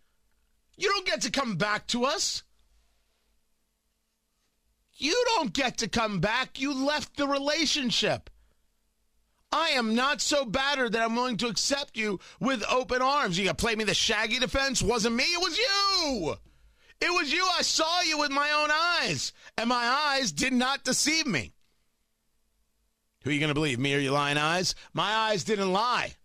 You 0.78 0.90
don't 0.90 1.06
get 1.06 1.22
to 1.22 1.32
come 1.32 1.56
back 1.56 1.88
to 1.88 2.06
us. 2.06 2.44
You 4.96 5.22
don't 5.36 5.54
get 5.54 5.78
to 5.80 5.88
come 5.88 6.20
back. 6.20 6.60
You 6.60 6.74
left 6.74 7.16
the 7.16 7.28
relationship. 7.28 8.30
I 9.52 9.70
am 9.70 9.96
not 9.96 10.22
so 10.22 10.46
battered 10.46 10.92
that 10.92 11.02
I'm 11.02 11.16
willing 11.16 11.38
to 11.38 11.48
accept 11.48 11.98
you 11.98 12.20
with 12.40 12.64
open 12.70 13.02
arms. 13.02 13.38
You 13.38 13.46
got 13.46 13.58
to 13.58 13.64
play 13.64 13.76
me 13.76 13.84
the 13.84 13.94
shaggy 13.94 14.40
defense? 14.40 14.82
Wasn't 14.82 15.16
me, 15.16 15.24
it 15.24 15.42
was 15.42 15.58
you. 15.58 16.36
It 17.02 17.12
was 17.12 17.32
you. 17.32 17.48
I 17.58 17.62
saw 17.62 18.02
you 18.02 18.20
with 18.20 18.30
my 18.30 18.52
own 18.52 18.70
eyes, 18.72 19.32
and 19.58 19.70
my 19.70 20.16
eyes 20.16 20.32
did 20.32 20.54
not 20.54 20.84
deceive 20.84 21.26
me. 21.26 21.54
Who 23.24 23.30
are 23.30 23.34
you 23.34 23.40
going 23.40 23.50
to 23.50 23.54
believe, 23.54 23.80
me 23.80 23.96
or 23.96 24.00
your 24.00 24.14
lying 24.14 24.38
eyes? 24.38 24.76
My 24.94 25.14
eyes 25.14 25.44
didn't 25.44 25.74
lie. 25.74 26.16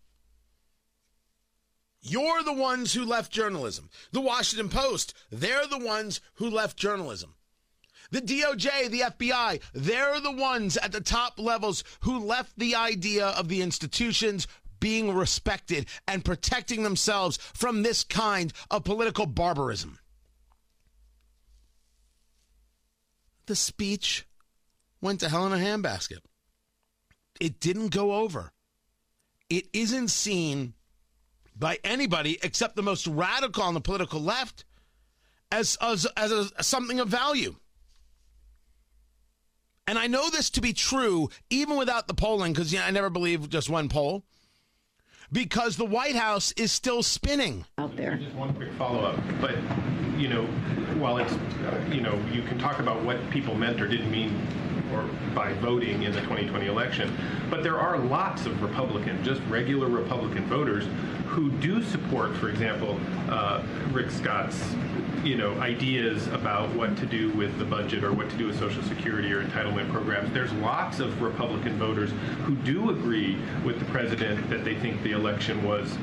You're 2.00 2.42
the 2.42 2.52
ones 2.52 2.92
who 2.92 3.04
left 3.04 3.32
journalism. 3.32 3.88
The 4.12 4.20
Washington 4.20 4.68
Post, 4.68 5.14
they're 5.32 5.66
the 5.66 5.78
ones 5.78 6.20
who 6.34 6.50
left 6.50 6.76
journalism. 6.76 7.34
The 8.10 8.20
DOJ, 8.20 8.90
the 8.90 9.00
FBI, 9.00 9.60
they're 9.72 10.20
the 10.20 10.30
ones 10.30 10.76
at 10.76 10.92
the 10.92 11.00
top 11.00 11.38
levels 11.38 11.82
who 12.00 12.18
left 12.18 12.52
the 12.58 12.74
idea 12.74 13.28
of 13.28 13.48
the 13.48 13.62
institutions 13.62 14.46
being 14.78 15.14
respected 15.14 15.86
and 16.06 16.24
protecting 16.24 16.82
themselves 16.82 17.38
from 17.54 17.82
this 17.82 18.04
kind 18.04 18.52
of 18.70 18.84
political 18.84 19.24
barbarism. 19.24 19.98
The 23.46 23.56
speech 23.56 24.26
went 25.00 25.20
to 25.20 25.30
hell 25.30 25.46
in 25.46 25.52
a 25.52 25.56
handbasket. 25.56 26.18
It 27.40 27.60
didn't 27.60 27.88
go 27.88 28.14
over. 28.14 28.52
It 29.50 29.66
isn't 29.72 30.08
seen 30.08 30.74
by 31.56 31.78
anybody 31.84 32.38
except 32.42 32.76
the 32.76 32.82
most 32.82 33.06
radical 33.06 33.62
on 33.62 33.74
the 33.74 33.80
political 33.80 34.20
left 34.20 34.64
as, 35.52 35.76
as, 35.80 36.06
as 36.16 36.32
a, 36.32 36.62
something 36.62 37.00
of 37.00 37.08
value. 37.08 37.56
And 39.86 39.98
I 39.98 40.06
know 40.06 40.30
this 40.30 40.50
to 40.50 40.60
be 40.60 40.72
true 40.72 41.28
even 41.50 41.76
without 41.76 42.08
the 42.08 42.14
polling, 42.14 42.52
because 42.52 42.72
you 42.72 42.78
know, 42.78 42.86
I 42.86 42.90
never 42.90 43.10
believe 43.10 43.50
just 43.50 43.68
one 43.68 43.88
poll, 43.88 44.24
because 45.30 45.76
the 45.76 45.84
White 45.84 46.16
House 46.16 46.52
is 46.52 46.72
still 46.72 47.02
spinning 47.02 47.66
out 47.76 47.94
there. 47.96 48.16
Just 48.16 48.34
one 48.34 48.54
quick 48.54 48.72
follow 48.78 49.04
up, 49.04 49.20
but 49.40 49.54
you 50.16 50.28
know, 50.28 50.44
while 50.98 51.18
it's 51.18 51.32
uh, 51.32 51.90
you 51.92 52.00
know, 52.00 52.18
you 52.32 52.42
can 52.42 52.58
talk 52.58 52.78
about 52.78 53.02
what 53.04 53.18
people 53.30 53.54
meant 53.54 53.80
or 53.80 53.86
didn't 53.86 54.10
mean 54.10 54.46
or 54.94 55.08
by 55.34 55.52
voting 55.54 56.02
in 56.02 56.12
the 56.12 56.20
2020 56.22 56.66
election. 56.66 57.14
But 57.50 57.62
there 57.62 57.78
are 57.78 57.98
lots 57.98 58.46
of 58.46 58.62
Republican, 58.62 59.22
just 59.24 59.40
regular 59.48 59.88
Republican 59.88 60.44
voters 60.46 60.86
who 61.26 61.50
do 61.50 61.82
support, 61.82 62.36
for 62.36 62.48
example, 62.48 62.98
uh, 63.28 63.62
Rick 63.92 64.10
Scott's 64.10 64.74
you 65.24 65.36
know 65.36 65.54
ideas 65.60 66.26
about 66.28 66.72
what 66.74 66.96
to 66.98 67.06
do 67.06 67.30
with 67.30 67.58
the 67.58 67.64
budget 67.64 68.04
or 68.04 68.12
what 68.12 68.28
to 68.28 68.36
do 68.36 68.46
with 68.46 68.58
Social 68.58 68.82
Security 68.82 69.32
or 69.32 69.42
entitlement 69.42 69.90
programs. 69.90 70.32
There's 70.32 70.52
lots 70.54 71.00
of 71.00 71.22
Republican 71.22 71.78
voters 71.78 72.10
who 72.44 72.54
do 72.56 72.90
agree 72.90 73.38
with 73.64 73.78
the 73.78 73.86
president 73.86 74.48
that 74.50 74.64
they 74.64 74.74
think 74.74 75.02
the 75.02 75.12
election 75.12 75.64
was 75.64 75.96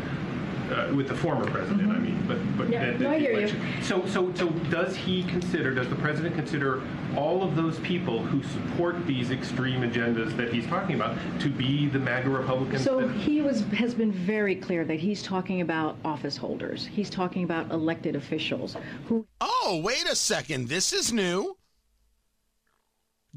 uh, 0.71 0.93
with 0.95 1.07
the 1.07 1.15
former 1.15 1.49
president. 1.49 1.81
Mm-hmm. 1.81 1.91
I 1.91 1.99
mean, 1.99 2.23
but 2.27 2.57
but 2.57 2.69
yeah, 2.69 2.97
no, 2.97 3.11
I 3.11 3.19
hear 3.19 3.33
election. 3.33 3.61
you. 3.77 3.83
So 3.83 4.05
so 4.05 4.33
so 4.35 4.49
does 4.69 4.95
he 4.95 5.23
consider? 5.23 5.73
Does 5.73 5.89
the 5.89 5.95
president 5.95 6.35
consider 6.35 6.81
all 7.15 7.43
of 7.43 7.55
those 7.55 7.79
people 7.79 8.23
who 8.23 8.41
support 8.43 9.05
these 9.05 9.31
extreme 9.31 9.81
agendas 9.81 10.35
that 10.37 10.53
he's 10.53 10.65
talking 10.67 10.95
about 10.95 11.17
to 11.41 11.49
be 11.49 11.87
the 11.87 11.99
MAGA 11.99 12.29
Republicans? 12.29 12.83
So 12.83 13.07
he 13.07 13.41
was 13.41 13.61
has 13.73 13.93
been 13.93 14.11
very 14.11 14.55
clear 14.55 14.85
that 14.85 14.99
he's 14.99 15.21
talking 15.21 15.61
about 15.61 15.97
office 16.05 16.37
holders. 16.37 16.85
He's 16.85 17.09
talking 17.09 17.43
about 17.43 17.71
elected 17.71 18.15
officials 18.15 18.77
who. 19.07 19.25
Oh, 19.39 19.81
wait 19.83 20.09
a 20.09 20.15
second! 20.15 20.69
This 20.69 20.93
is 20.93 21.11
new. 21.11 21.57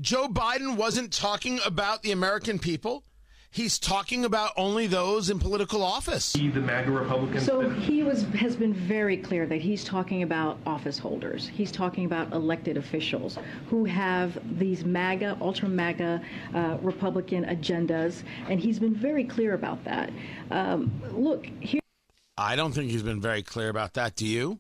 Joe 0.01 0.27
Biden 0.27 0.77
wasn't 0.77 1.13
talking 1.13 1.61
about 1.65 2.03
the 2.03 2.11
American 2.11 2.59
people 2.59 3.05
he's 3.55 3.79
talking 3.79 4.25
about 4.25 4.53
only 4.57 4.89
those 4.89 5.31
in 5.31 5.39
political 5.39 5.83
office. 5.83 6.33
He, 6.33 6.49
the 6.49 6.61
MAGA 6.61 6.91
Republicans. 6.91 7.47
So 7.47 7.71
he 7.71 8.03
was 8.03 8.25
has 8.35 8.57
been 8.57 8.75
very 8.75 9.17
clear 9.17 9.47
that 9.47 9.61
he's 9.61 9.85
talking 9.85 10.25
about 10.25 10.59
office 10.67 10.99
holders. 10.99 11.49
He's 11.49 11.71
talking 11.71 12.05
about 12.05 12.33
elected 12.33 12.77
officials 12.77 13.39
who 13.71 13.85
have 13.85 14.39
these 14.59 14.85
MAGA, 14.85 15.39
ultra 15.41 15.69
MAGA 15.69 16.21
uh, 16.55 16.79
Republican 16.83 17.45
agendas, 17.45 18.25
and 18.49 18.59
he's 18.59 18.79
been 18.79 18.95
very 18.95 19.25
clear 19.25 19.55
about 19.55 19.83
that. 19.85 20.11
Um, 20.51 20.91
look 21.13 21.47
here. 21.61 21.81
I 22.37 22.57
don't 22.57 22.73
think 22.73 22.91
he's 22.91 23.05
been 23.05 23.21
very 23.21 23.43
clear 23.43 23.69
about 23.69 23.95
that. 23.95 24.17
Do 24.17 24.27
you? 24.27 24.59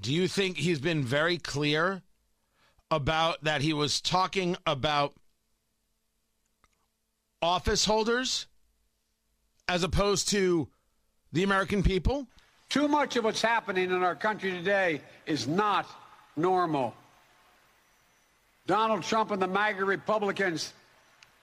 Do 0.00 0.12
you 0.12 0.26
think 0.26 0.58
he's 0.58 0.80
been 0.80 1.04
very 1.04 1.38
clear 1.38 2.02
about 2.90 3.44
that 3.44 3.60
he 3.60 3.72
was 3.72 4.00
talking 4.00 4.56
about 4.66 5.14
office 7.42 7.84
holders 7.84 8.46
as 9.68 9.82
opposed 9.82 10.28
to 10.30 10.68
the 11.32 11.42
American 11.42 11.82
people? 11.82 12.26
Too 12.68 12.88
much 12.88 13.16
of 13.16 13.24
what's 13.24 13.42
happening 13.42 13.90
in 13.90 14.02
our 14.02 14.14
country 14.14 14.50
today 14.50 15.00
is 15.26 15.46
not 15.46 15.86
normal. 16.36 16.94
Donald 18.66 19.02
Trump 19.02 19.30
and 19.30 19.40
the 19.40 19.46
MAGA 19.46 19.84
Republicans 19.84 20.72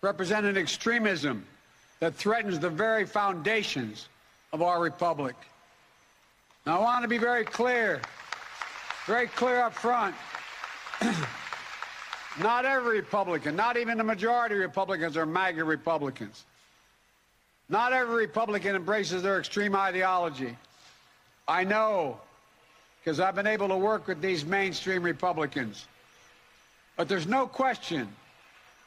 represent 0.01 0.45
an 0.45 0.57
extremism 0.57 1.45
that 1.99 2.13
threatens 2.13 2.59
the 2.59 2.69
very 2.69 3.05
foundations 3.05 4.07
of 4.53 4.61
our 4.61 4.79
republic. 4.81 5.35
Now, 6.65 6.79
I 6.79 6.83
want 6.83 7.03
to 7.03 7.07
be 7.07 7.17
very 7.17 7.45
clear, 7.45 8.01
very 9.07 9.27
clear 9.27 9.61
up 9.61 9.73
front. 9.73 10.15
Not 12.41 12.65
every 12.65 12.97
Republican, 12.97 13.55
not 13.55 13.77
even 13.77 13.97
the 13.97 14.03
majority 14.03 14.55
of 14.55 14.61
Republicans 14.61 15.15
are 15.15 15.25
MAGA 15.25 15.63
Republicans. 15.63 16.43
Not 17.69 17.93
every 17.93 18.15
Republican 18.15 18.75
embraces 18.75 19.23
their 19.23 19.39
extreme 19.39 19.75
ideology. 19.75 20.55
I 21.47 21.63
know, 21.63 22.19
because 22.99 23.19
I've 23.19 23.35
been 23.35 23.47
able 23.47 23.69
to 23.69 23.77
work 23.77 24.07
with 24.07 24.21
these 24.21 24.45
mainstream 24.45 25.01
Republicans. 25.01 25.87
But 26.97 27.07
there's 27.07 27.27
no 27.27 27.47
question 27.47 28.07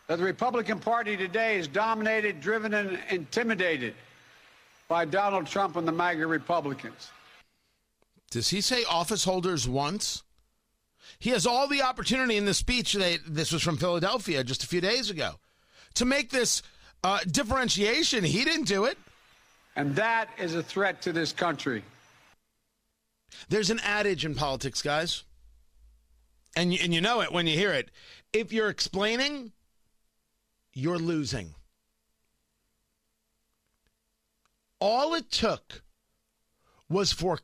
that 0.06 0.16
the 0.16 0.24
Republican 0.24 0.78
Party 0.78 1.16
today 1.16 1.56
is 1.56 1.68
dominated, 1.68 2.40
driven, 2.40 2.74
and 2.74 2.98
intimidated 3.10 3.94
by 4.88 5.04
Donald 5.04 5.46
Trump 5.46 5.76
and 5.76 5.86
the 5.86 5.92
MAGA 5.92 6.26
Republicans. 6.26 7.10
Does 8.30 8.48
he 8.48 8.60
say 8.60 8.84
office 8.84 9.24
holders 9.24 9.68
once? 9.68 10.22
He 11.18 11.30
has 11.30 11.46
all 11.46 11.68
the 11.68 11.82
opportunity 11.82 12.36
in 12.36 12.44
the 12.44 12.54
speech 12.54 12.92
that 12.94 13.20
this 13.26 13.52
was 13.52 13.62
from 13.62 13.76
Philadelphia 13.76 14.44
just 14.44 14.62
a 14.62 14.66
few 14.66 14.80
days 14.80 15.10
ago 15.10 15.34
to 15.94 16.04
make 16.04 16.30
this 16.30 16.62
uh, 17.02 17.20
differentiation. 17.30 18.24
He 18.24 18.44
didn't 18.44 18.66
do 18.68 18.84
it. 18.84 18.98
And 19.76 19.94
that 19.96 20.28
is 20.38 20.54
a 20.54 20.62
threat 20.62 21.02
to 21.02 21.12
this 21.12 21.32
country. 21.32 21.82
There's 23.48 23.70
an 23.70 23.80
adage 23.82 24.24
in 24.24 24.34
politics, 24.34 24.82
guys. 24.82 25.24
And 26.56 26.72
you, 26.72 26.80
and 26.82 26.92
you 26.92 27.00
know 27.00 27.20
it 27.20 27.32
when 27.32 27.46
you 27.46 27.56
hear 27.56 27.72
it. 27.72 27.90
If 28.32 28.52
you're 28.52 28.68
explaining, 28.68 29.52
you're 30.72 30.98
losing. 30.98 31.54
All 34.80 35.14
it 35.14 35.30
took 35.30 35.82
was 36.88 37.12
for 37.12 37.38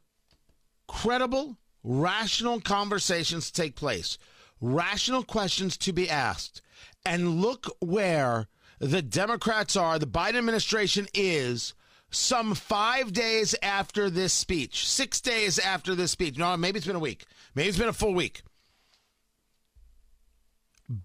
credible 0.86 1.58
rational 1.84 2.60
conversations 2.60 3.50
take 3.50 3.76
place, 3.76 4.18
rational 4.60 5.22
questions 5.22 5.76
to 5.76 5.92
be 5.92 6.10
asked. 6.10 6.62
And 7.06 7.40
look 7.40 7.66
where 7.80 8.48
the 8.80 9.02
Democrats 9.02 9.76
are, 9.76 9.98
the 9.98 10.06
Biden 10.06 10.36
administration 10.36 11.06
is 11.14 11.74
some 12.10 12.54
five 12.54 13.12
days 13.12 13.54
after 13.62 14.08
this 14.08 14.32
speech, 14.32 14.88
six 14.88 15.20
days 15.20 15.58
after 15.58 15.94
this 15.94 16.10
speech. 16.10 16.38
No, 16.38 16.56
maybe 16.56 16.78
it's 16.78 16.86
been 16.86 16.96
a 16.96 17.00
week. 17.00 17.26
Maybe 17.54 17.68
it's 17.68 17.78
been 17.78 17.88
a 17.88 17.92
full 17.92 18.14
week. 18.14 18.42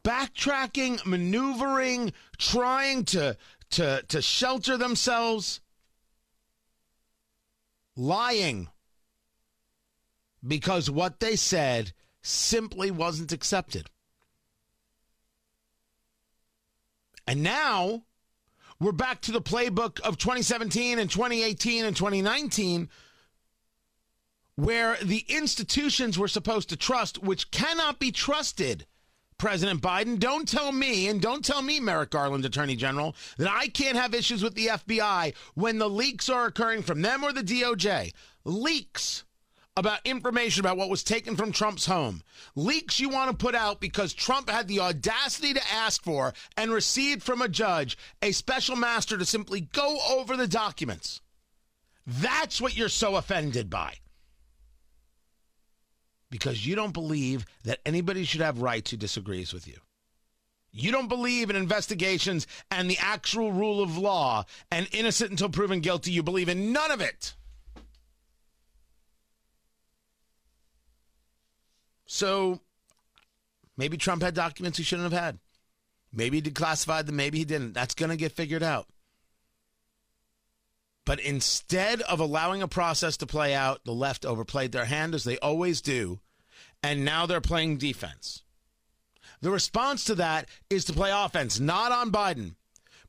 backtracking, 0.03 1.05
maneuvering, 1.05 2.13
trying 2.37 3.05
to 3.05 3.37
to 3.71 4.03
to 4.07 4.21
shelter 4.21 4.77
themselves, 4.77 5.61
lying 7.95 8.69
because 10.45 10.89
what 10.89 11.19
they 11.19 11.35
said 11.35 11.93
simply 12.21 12.91
wasn't 12.91 13.31
accepted. 13.31 13.89
And 17.27 17.43
now 17.43 18.03
we're 18.79 18.91
back 18.91 19.21
to 19.21 19.31
the 19.31 19.41
playbook 19.41 19.99
of 20.01 20.17
2017 20.17 20.99
and 20.99 21.09
2018 21.09 21.85
and 21.85 21.95
2019 21.95 22.89
where 24.55 24.97
the 25.01 25.25
institutions 25.29 26.19
we're 26.19 26.27
supposed 26.27 26.69
to 26.69 26.75
trust, 26.75 27.23
which 27.23 27.49
cannot 27.51 27.97
be 27.97 28.11
trusted, 28.11 28.85
President 29.37 29.81
Biden, 29.81 30.19
don't 30.19 30.49
tell 30.49 30.73
me, 30.73 31.07
and 31.07 31.21
don't 31.21 31.45
tell 31.45 31.61
me, 31.61 31.79
Merrick 31.79 32.09
Garland, 32.09 32.43
Attorney 32.43 32.75
General, 32.75 33.15
that 33.37 33.49
I 33.49 33.67
can't 33.69 33.95
have 33.95 34.13
issues 34.13 34.43
with 34.43 34.55
the 34.55 34.67
FBI 34.67 35.33
when 35.53 35.77
the 35.77 35.89
leaks 35.89 36.27
are 36.27 36.45
occurring 36.45 36.81
from 36.81 37.01
them 37.01 37.23
or 37.23 37.31
the 37.31 37.41
DOJ. 37.41 38.11
Leaks 38.43 39.23
about 39.79 40.01
information 40.05 40.59
about 40.59 40.77
what 40.77 40.89
was 40.89 41.03
taken 41.03 41.35
from 41.35 41.51
Trump's 41.51 41.85
home. 41.85 42.21
Leaks 42.55 42.99
you 42.99 43.09
want 43.09 43.31
to 43.31 43.37
put 43.37 43.55
out 43.55 43.79
because 43.79 44.13
Trump 44.13 44.49
had 44.49 44.67
the 44.67 44.81
audacity 44.81 45.53
to 45.53 45.73
ask 45.73 46.03
for 46.03 46.33
and 46.57 46.71
received 46.71 47.23
from 47.23 47.41
a 47.41 47.47
judge 47.47 47.97
a 48.21 48.33
special 48.33 48.75
master 48.75 49.17
to 49.17 49.25
simply 49.25 49.61
go 49.61 49.97
over 50.11 50.35
the 50.35 50.47
documents. 50.47 51.21
That's 52.05 52.59
what 52.59 52.75
you're 52.75 52.89
so 52.89 53.15
offended 53.15 53.69
by 53.69 53.95
because 56.29 56.65
you 56.65 56.75
don't 56.75 56.93
believe 56.93 57.45
that 57.63 57.79
anybody 57.85 58.23
should 58.23 58.41
have 58.41 58.61
rights 58.61 58.91
who 58.91 58.97
disagrees 58.97 59.53
with 59.53 59.67
you. 59.67 59.77
You 60.71 60.91
don't 60.91 61.07
believe 61.07 61.49
in 61.49 61.55
investigations 61.55 62.45
and 62.69 62.89
the 62.89 62.97
actual 62.99 63.51
rule 63.51 63.81
of 63.81 63.97
law 63.97 64.45
and 64.71 64.87
innocent 64.91 65.31
until 65.31 65.49
proven 65.49 65.79
guilty. 65.79 66.11
You 66.11 66.21
believe 66.21 66.49
in 66.49 66.71
none 66.71 66.91
of 66.91 67.01
it. 67.01 67.33
So 72.11 72.59
maybe 73.77 73.95
Trump 73.95 74.23
had 74.23 74.33
documents 74.33 74.79
he 74.79 74.83
shouldn't 74.83 75.11
have 75.11 75.23
had. 75.23 75.37
Maybe 76.11 76.37
he 76.37 76.41
declassified 76.41 77.05
them, 77.05 77.17
maybe 77.17 77.37
he 77.37 77.45
didn't. 77.45 77.73
That's 77.73 77.93
going 77.93 78.09
to 78.09 78.17
get 78.17 78.31
figured 78.31 78.63
out. 78.63 78.87
But 81.05 81.19
instead 81.19 82.01
of 82.01 82.19
allowing 82.19 82.63
a 82.63 82.67
process 82.67 83.15
to 83.17 83.27
play 83.27 83.53
out, 83.53 83.85
the 83.85 83.93
left 83.93 84.25
overplayed 84.25 84.71
their 84.71 84.85
hand 84.85 85.13
as 85.13 85.23
they 85.23 85.37
always 85.37 85.81
do, 85.81 86.19
and 86.81 87.05
now 87.05 87.27
they're 87.27 87.41
playing 87.41 87.77
defense. 87.77 88.41
The 89.41 89.51
response 89.51 90.03
to 90.05 90.15
that 90.15 90.49
is 90.67 90.85
to 90.85 90.93
play 90.93 91.11
offense, 91.13 91.59
not 91.59 91.91
on 91.91 92.11
Biden, 92.11 92.55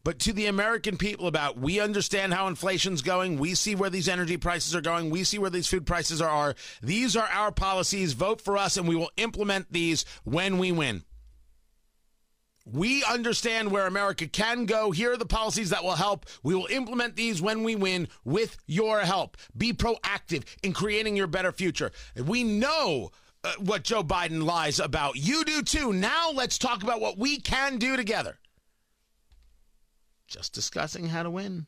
but 0.05 0.19
to 0.21 0.33
the 0.33 0.47
American 0.47 0.97
people 0.97 1.27
about 1.27 1.59
we 1.59 1.81
understand 1.81 2.33
how 2.35 2.47
inflation's 2.47 3.03
going. 3.03 3.39
We 3.39 3.55
see 3.55 3.75
where 3.75 3.91
these 3.91 4.09
energy 4.09 4.37
prices 4.37 4.75
are 4.75 4.81
going. 4.81 5.11
We 5.11 5.25
see 5.25 5.39
where 5.39 5.51
these 5.51 5.69
food 5.69 5.87
prices 5.87 6.21
are. 6.21 6.55
These 6.83 7.17
are 7.17 7.29
our 7.29 7.53
policies. 7.53 8.13
Vote 8.13 8.41
for 8.41 8.57
us, 8.57 8.77
and 8.77 8.89
we 8.89 8.97
will 8.97 9.11
implement 9.17 9.73
these 9.73 10.05
when 10.25 10.59
we 10.59 10.73
win. 10.73 11.05
We 12.67 13.03
understand 13.05 13.71
where 13.71 13.87
America 13.87 14.29
can 14.29 14.67
go. 14.67 14.91
Here 14.91 15.13
are 15.13 15.17
the 15.17 15.27
policies 15.27 15.71
that 15.71 15.83
will 15.83 15.97
help. 15.97 16.27
We 16.43 16.55
will 16.55 16.69
implement 16.71 17.17
these 17.17 17.43
when 17.43 17.65
we 17.65 17.75
win 17.75 18.09
with 18.25 18.59
your 18.67 19.01
help. 19.01 19.37
Be 19.57 19.73
proactive 19.73 20.45
in 20.63 20.73
creating 20.73 21.17
your 21.17 21.27
better 21.27 21.53
future. 21.53 21.91
We 22.17 22.45
know 22.45 23.11
uh, 23.43 23.55
what 23.59 23.85
Joe 23.85 24.05
Biden 24.05 24.45
lies 24.45 24.79
about. 24.79 25.17
You 25.17 25.45
do 25.45 25.63
too. 25.63 25.93
Now 25.93 26.31
let's 26.33 26.59
talk 26.59 26.83
about 26.83 27.01
what 27.01 27.19
we 27.19 27.41
can 27.41 27.79
do 27.79 27.97
together. 27.97 28.39
Just 30.31 30.53
discussing 30.53 31.09
how 31.09 31.25
to 31.25 31.31
win. 31.31 31.67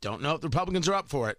Don't 0.00 0.22
know 0.22 0.36
if 0.36 0.40
the 0.40 0.46
Republicans 0.46 0.88
are 0.88 0.94
up 0.94 1.08
for 1.08 1.28
it, 1.28 1.38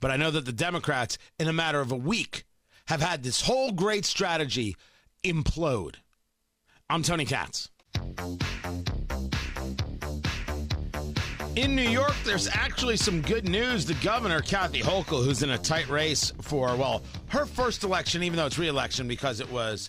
but 0.00 0.10
I 0.10 0.16
know 0.16 0.32
that 0.32 0.44
the 0.44 0.52
Democrats, 0.52 1.16
in 1.38 1.46
a 1.46 1.52
matter 1.52 1.80
of 1.80 1.92
a 1.92 1.96
week, 1.96 2.44
have 2.88 3.00
had 3.00 3.22
this 3.22 3.42
whole 3.42 3.70
great 3.70 4.04
strategy 4.04 4.76
implode. 5.22 5.94
I'm 6.90 7.04
Tony 7.04 7.24
Katz. 7.24 7.70
In 11.54 11.76
New 11.76 11.88
York, 11.88 12.14
there's 12.24 12.48
actually 12.48 12.96
some 12.96 13.20
good 13.22 13.48
news. 13.48 13.86
The 13.86 13.94
governor, 14.02 14.40
Kathy 14.40 14.80
Hochul, 14.80 15.24
who's 15.24 15.44
in 15.44 15.50
a 15.50 15.58
tight 15.58 15.88
race 15.88 16.32
for, 16.40 16.74
well, 16.76 17.02
her 17.28 17.46
first 17.46 17.84
election, 17.84 18.24
even 18.24 18.36
though 18.36 18.46
it's 18.46 18.58
reelection 18.58 19.06
because 19.06 19.38
it 19.38 19.50
was 19.50 19.88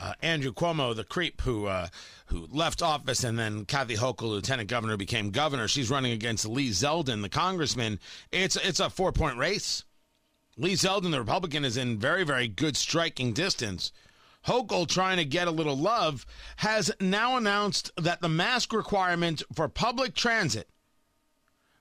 uh, 0.00 0.14
Andrew 0.22 0.52
Cuomo, 0.52 0.96
the 0.96 1.04
creep 1.04 1.40
who 1.42 1.66
uh, 1.66 1.86
who 2.32 2.48
left 2.50 2.82
office, 2.82 3.22
and 3.22 3.38
then 3.38 3.64
Kathy 3.64 3.94
Hochul, 3.94 4.30
lieutenant 4.30 4.68
governor, 4.68 4.96
became 4.96 5.30
governor. 5.30 5.68
She's 5.68 5.90
running 5.90 6.12
against 6.12 6.46
Lee 6.46 6.70
Zeldin, 6.70 7.22
the 7.22 7.28
congressman. 7.28 8.00
It's 8.32 8.56
it's 8.56 8.80
a 8.80 8.90
four 8.90 9.12
point 9.12 9.36
race. 9.36 9.84
Lee 10.56 10.72
Zeldin, 10.72 11.10
the 11.10 11.20
Republican, 11.20 11.64
is 11.64 11.76
in 11.76 11.98
very 11.98 12.24
very 12.24 12.48
good 12.48 12.76
striking 12.76 13.32
distance. 13.32 13.92
Hochul, 14.46 14.88
trying 14.88 15.18
to 15.18 15.24
get 15.24 15.46
a 15.46 15.52
little 15.52 15.76
love, 15.76 16.26
has 16.56 16.90
now 17.00 17.36
announced 17.36 17.92
that 17.96 18.20
the 18.20 18.28
mask 18.28 18.72
requirement 18.72 19.42
for 19.54 19.68
public 19.68 20.14
transit 20.14 20.68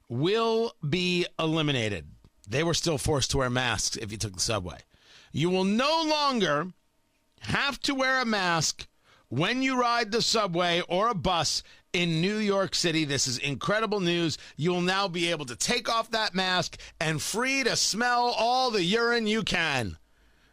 will 0.08 0.76
be 0.88 1.26
eliminated. 1.40 2.08
They 2.48 2.64
were 2.64 2.74
still 2.74 2.98
forced 2.98 3.32
to 3.32 3.38
wear 3.38 3.50
masks 3.50 3.96
if 3.96 4.12
you 4.12 4.18
took 4.18 4.34
the 4.34 4.42
subway. 4.42 4.80
You 5.32 5.50
will 5.50 5.64
no 5.64 6.04
longer 6.06 6.68
have 7.40 7.80
to 7.82 7.96
wear 7.96 8.22
a 8.22 8.26
mask 8.26 8.88
when 9.32 9.62
you 9.62 9.80
ride 9.80 10.12
the 10.12 10.22
subway 10.22 10.82
or 10.90 11.08
a 11.08 11.16
bus 11.16 11.64
in 11.94 12.20
New 12.22 12.36
York 12.36 12.76
City. 12.76 13.06
This 13.06 13.28
is 13.28 13.38
incredible 13.38 14.02
news. 14.02 14.38
You'll 14.58 14.82
now 14.82 15.08
be 15.08 15.32
able 15.32 15.46
to 15.46 15.56
take 15.56 15.90
off 15.90 16.12
that 16.12 16.36
mask 16.36 16.78
and 17.00 17.22
free 17.22 17.64
to 17.64 17.78
smell 17.78 18.36
all 18.38 18.72
the 18.72 18.84
urine 18.84 19.28
you 19.28 19.44
can. 19.44 19.98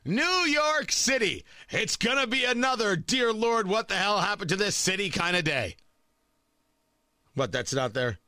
New 0.04 0.22
York 0.22 0.92
City. 0.92 1.44
It's 1.70 1.96
going 1.96 2.18
to 2.18 2.28
be 2.28 2.44
another, 2.44 2.94
dear 2.94 3.32
Lord, 3.32 3.66
what 3.66 3.88
the 3.88 3.96
hell 3.96 4.20
happened 4.20 4.50
to 4.50 4.56
this 4.56 4.76
city 4.76 5.10
kind 5.10 5.36
of 5.36 5.42
day. 5.42 5.76
What, 7.34 7.50
that's 7.50 7.74
not 7.74 7.94
their 7.94 8.18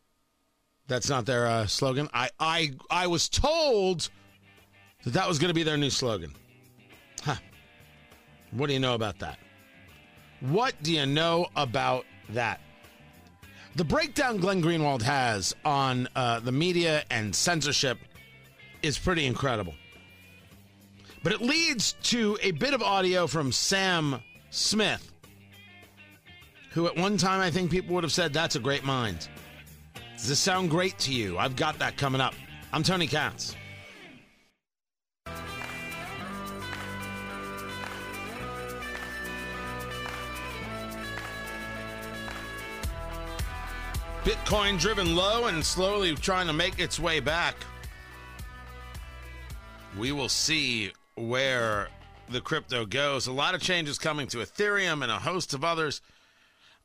that's 0.88 1.08
not 1.08 1.26
their 1.26 1.46
uh, 1.46 1.66
slogan. 1.66 2.08
I 2.12 2.30
I 2.40 2.72
I 2.90 3.06
was 3.06 3.28
told 3.28 4.10
that 5.04 5.12
that 5.12 5.28
was 5.28 5.38
going 5.38 5.50
to 5.50 5.54
be 5.54 5.62
their 5.62 5.76
new 5.76 5.90
slogan. 5.90 6.34
Huh. 7.22 7.36
What 8.50 8.66
do 8.66 8.72
you 8.72 8.80
know 8.80 8.94
about 8.94 9.20
that? 9.20 9.38
What 10.40 10.74
do 10.82 10.92
you 10.92 11.04
know 11.04 11.46
about 11.54 12.06
that? 12.30 12.60
The 13.76 13.84
breakdown 13.84 14.38
Glenn 14.38 14.62
Greenwald 14.62 15.02
has 15.02 15.54
on 15.64 16.08
uh, 16.16 16.40
the 16.40 16.52
media 16.52 17.04
and 17.10 17.34
censorship 17.34 17.98
is 18.82 18.98
pretty 18.98 19.26
incredible. 19.26 19.74
But 21.22 21.32
it 21.32 21.42
leads 21.42 21.92
to 22.04 22.38
a 22.42 22.52
bit 22.52 22.72
of 22.72 22.82
audio 22.82 23.26
from 23.26 23.52
Sam 23.52 24.22
Smith, 24.50 25.12
who 26.70 26.86
at 26.86 26.96
one 26.96 27.18
time 27.18 27.40
I 27.40 27.50
think 27.50 27.70
people 27.70 27.94
would 27.94 28.04
have 28.04 28.12
said 28.12 28.32
that's 28.32 28.56
a 28.56 28.60
great 28.60 28.84
mind. 28.84 29.28
Does 30.16 30.28
this 30.28 30.38
sound 30.38 30.70
great 30.70 30.98
to 31.00 31.12
you? 31.12 31.36
I've 31.36 31.56
got 31.56 31.78
that 31.78 31.98
coming 31.98 32.20
up. 32.20 32.34
I'm 32.72 32.82
Tony 32.82 33.06
Katz. 33.06 33.54
Bitcoin 44.24 44.78
driven 44.78 45.16
low 45.16 45.46
and 45.46 45.64
slowly 45.64 46.14
trying 46.14 46.46
to 46.46 46.52
make 46.52 46.78
its 46.78 47.00
way 47.00 47.20
back. 47.20 47.54
We 49.98 50.12
will 50.12 50.28
see 50.28 50.92
where 51.14 51.88
the 52.28 52.42
crypto 52.42 52.84
goes. 52.84 53.26
A 53.26 53.32
lot 53.32 53.54
of 53.54 53.62
changes 53.62 53.98
coming 53.98 54.26
to 54.28 54.38
Ethereum 54.38 55.02
and 55.02 55.10
a 55.10 55.18
host 55.18 55.54
of 55.54 55.64
others. 55.64 56.02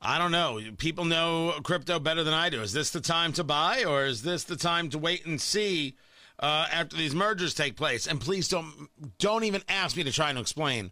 I 0.01 0.17
don't 0.17 0.31
know. 0.31 0.61
People 0.77 1.03
know 1.03 1.53
crypto 1.61 1.99
better 1.99 2.23
than 2.23 2.33
I 2.33 2.49
do. 2.49 2.61
Is 2.61 2.71
this 2.71 2.91
the 2.91 3.01
time 3.01 3.33
to 3.33 3.43
buy 3.43 3.83
or 3.83 4.05
is 4.05 4.21
this 4.21 4.45
the 4.45 4.55
time 4.55 4.89
to 4.91 4.97
wait 4.97 5.25
and 5.25 5.39
see 5.39 5.95
uh, 6.39 6.67
after 6.71 6.95
these 6.95 7.13
mergers 7.13 7.53
take 7.53 7.75
place? 7.75 8.07
And 8.07 8.21
please 8.21 8.47
don't 8.47 8.89
don't 9.19 9.43
even 9.43 9.61
ask 9.67 9.97
me 9.97 10.03
to 10.03 10.11
try 10.11 10.29
and 10.29 10.39
explain 10.39 10.91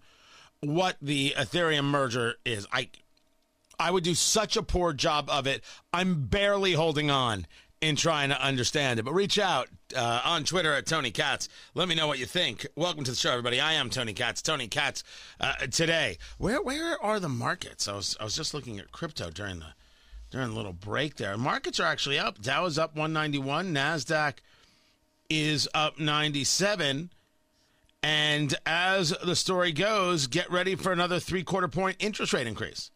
what 0.59 0.97
the 1.01 1.33
Ethereum 1.37 1.85
merger 1.85 2.35
is. 2.45 2.67
I 2.71 2.89
I 3.79 3.91
would 3.91 4.03
do 4.03 4.15
such 4.15 4.57
a 4.57 4.63
poor 4.63 4.93
job 4.93 5.29
of 5.29 5.47
it. 5.47 5.63
I'm 5.91 6.25
barely 6.25 6.73
holding 6.73 7.09
on 7.09 7.47
in 7.81 7.95
trying 7.97 8.29
to 8.29 8.41
understand 8.41 8.99
it. 8.99 9.03
But 9.03 9.13
reach 9.13 9.37
out 9.37 9.67
uh, 9.95 10.21
on 10.23 10.45
Twitter 10.45 10.73
at 10.73 10.85
Tony 10.85 11.11
Katz. 11.11 11.49
Let 11.75 11.89
me 11.89 11.95
know 11.95 12.07
what 12.07 12.17
you 12.17 12.25
think. 12.25 12.65
Welcome 12.75 13.03
to 13.03 13.11
the 13.11 13.17
show, 13.17 13.31
everybody. 13.31 13.59
I 13.59 13.73
am 13.73 13.89
Tony 13.89 14.13
Katz. 14.13 14.41
Tony 14.41 14.67
Katz 14.67 15.03
uh, 15.39 15.55
today. 15.69 16.17
Where 16.37 16.61
where 16.61 17.01
are 17.03 17.19
the 17.19 17.29
markets? 17.29 17.87
I 17.87 17.93
was 17.95 18.15
I 18.19 18.23
was 18.23 18.35
just 18.35 18.53
looking 18.53 18.79
at 18.79 18.91
crypto 18.91 19.29
during 19.29 19.59
the 19.59 19.73
during 20.31 20.49
the 20.49 20.55
little 20.55 20.73
break 20.73 21.17
there. 21.17 21.37
Markets 21.37 21.79
are 21.79 21.85
actually 21.85 22.17
up. 22.17 22.41
Dow 22.41 22.65
is 22.65 22.79
up 22.79 22.95
191. 22.95 23.73
Nasdaq 23.73 24.35
is 25.29 25.67
up 25.73 25.99
97. 25.99 27.11
And 28.01 28.55
as 28.65 29.13
the 29.23 29.35
story 29.35 29.71
goes, 29.71 30.27
get 30.27 30.49
ready 30.49 30.75
for 30.75 30.91
another 30.91 31.19
three 31.19 31.43
quarter 31.43 31.67
point 31.67 31.97
interest 31.99 32.33
rate 32.33 32.47
increase. 32.47 32.91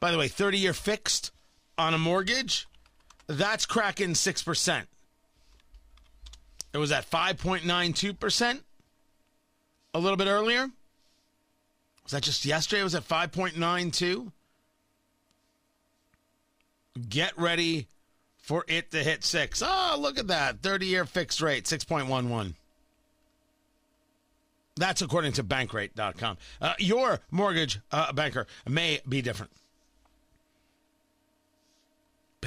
By 0.00 0.12
the 0.12 0.18
way, 0.18 0.28
30 0.28 0.58
year 0.58 0.72
fixed 0.72 1.32
on 1.76 1.94
a 1.94 1.98
mortgage, 1.98 2.68
that's 3.26 3.66
cracking 3.66 4.10
6%. 4.10 4.86
It 6.72 6.78
was 6.78 6.92
at 6.92 7.10
5.92% 7.10 8.60
a 9.94 9.98
little 9.98 10.16
bit 10.16 10.28
earlier. 10.28 10.68
Was 12.04 12.12
that 12.12 12.22
just 12.22 12.44
yesterday? 12.44 12.80
It 12.80 12.84
was 12.84 12.94
at 12.94 13.06
5.92. 13.06 14.32
Get 17.08 17.38
ready 17.38 17.86
for 18.38 18.64
it 18.66 18.90
to 18.92 18.98
hit 19.04 19.24
six. 19.24 19.62
Oh, 19.64 19.96
look 19.98 20.18
at 20.18 20.28
that. 20.28 20.62
30 20.62 20.86
year 20.86 21.04
fixed 21.04 21.40
rate, 21.40 21.64
6.11. 21.64 22.54
That's 24.76 25.02
according 25.02 25.32
to 25.32 25.44
bankrate.com. 25.44 26.38
Uh, 26.60 26.74
your 26.78 27.20
mortgage 27.30 27.80
uh, 27.90 28.12
banker 28.12 28.46
may 28.66 29.00
be 29.08 29.20
different. 29.20 29.52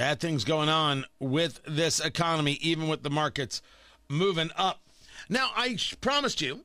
Bad 0.02 0.20
things 0.20 0.44
going 0.44 0.68
on 0.68 1.06
with 1.20 1.62
this 1.64 2.00
economy, 2.00 2.54
even 2.54 2.88
with 2.88 3.04
the 3.04 3.12
markets 3.12 3.62
moving 4.10 4.50
up. 4.56 4.82
Now, 5.30 5.52
I 5.56 5.78
promised 6.02 6.42
you, 6.42 6.62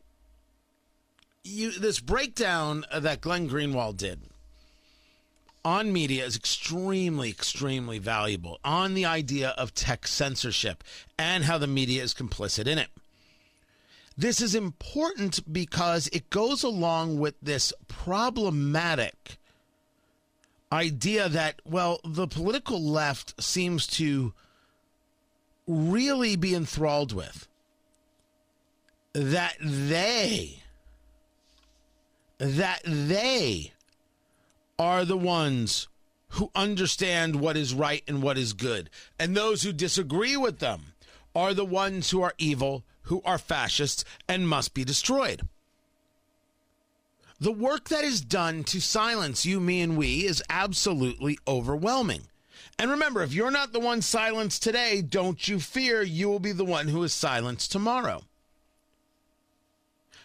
you 1.44 1.70
this 1.72 2.00
breakdown 2.00 2.86
that 2.98 3.20
Glenn 3.20 3.46
Greenwald 3.46 3.98
did 3.98 4.22
on 5.66 5.92
media 5.92 6.24
is 6.24 6.34
extremely, 6.34 7.28
extremely 7.28 7.98
valuable 7.98 8.58
on 8.64 8.94
the 8.94 9.04
idea 9.04 9.50
of 9.50 9.74
tech 9.74 10.06
censorship 10.06 10.82
and 11.18 11.44
how 11.44 11.58
the 11.58 11.66
media 11.66 12.02
is 12.02 12.14
complicit 12.14 12.66
in 12.66 12.78
it. 12.78 12.88
This 14.16 14.40
is 14.40 14.54
important 14.54 15.52
because 15.52 16.08
it 16.08 16.30
goes 16.30 16.62
along 16.62 17.20
with 17.20 17.34
this 17.42 17.74
problematic 17.86 19.36
idea 20.76 21.28
that, 21.28 21.60
well, 21.64 22.00
the 22.04 22.26
political 22.26 22.80
left 22.80 23.42
seems 23.42 23.86
to 23.86 24.34
really 25.66 26.36
be 26.36 26.54
enthralled 26.54 27.12
with. 27.12 27.48
That 29.14 29.54
they, 29.60 30.58
that 32.38 32.82
they 32.84 33.72
are 34.78 35.06
the 35.06 35.16
ones 35.16 35.88
who 36.30 36.50
understand 36.54 37.40
what 37.40 37.56
is 37.56 37.72
right 37.72 38.02
and 38.06 38.22
what 38.22 38.36
is 38.36 38.52
good. 38.52 38.90
And 39.18 39.34
those 39.34 39.62
who 39.62 39.72
disagree 39.72 40.36
with 40.36 40.58
them 40.58 40.92
are 41.34 41.54
the 41.54 41.64
ones 41.64 42.10
who 42.10 42.20
are 42.20 42.34
evil, 42.36 42.84
who 43.02 43.22
are 43.24 43.38
fascists, 43.38 44.04
and 44.28 44.46
must 44.46 44.74
be 44.74 44.84
destroyed. 44.84 45.40
The 47.38 47.52
work 47.52 47.90
that 47.90 48.04
is 48.04 48.22
done 48.22 48.64
to 48.64 48.80
silence 48.80 49.44
you, 49.44 49.60
me, 49.60 49.82
and 49.82 49.96
we 49.96 50.24
is 50.24 50.42
absolutely 50.48 51.38
overwhelming. 51.46 52.22
And 52.78 52.90
remember, 52.90 53.22
if 53.22 53.32
you're 53.32 53.50
not 53.50 53.72
the 53.72 53.80
one 53.80 54.02
silenced 54.02 54.62
today, 54.62 55.02
don't 55.02 55.46
you 55.46 55.60
fear 55.60 56.02
you 56.02 56.28
will 56.28 56.40
be 56.40 56.52
the 56.52 56.64
one 56.64 56.88
who 56.88 57.02
is 57.02 57.12
silenced 57.12 57.72
tomorrow. 57.72 58.22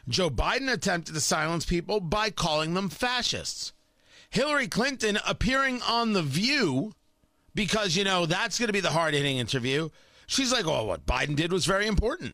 Joe 0.08 0.30
Biden 0.30 0.72
attempted 0.72 1.14
to 1.14 1.22
silence 1.22 1.66
people 1.66 2.00
by 2.00 2.30
calling 2.30 2.74
them 2.74 2.90
fascists. 2.90 3.74
Hillary 4.30 4.68
Clinton 4.68 5.20
appearing 5.28 5.82
on 5.82 6.14
The 6.14 6.24
View, 6.24 6.94
because, 7.54 7.96
you 7.96 8.06
know, 8.06 8.26
that's 8.26 8.58
going 8.58 8.68
to 8.68 8.74
be 8.74 8.80
the 8.80 8.90
hard 8.92 9.14
hitting 9.14 9.38
interview. 9.38 9.90
She's 10.32 10.54
like, 10.54 10.66
oh, 10.66 10.86
what 10.86 11.06
Biden 11.06 11.36
did 11.36 11.52
was 11.52 11.66
very 11.66 11.88
important. 11.88 12.34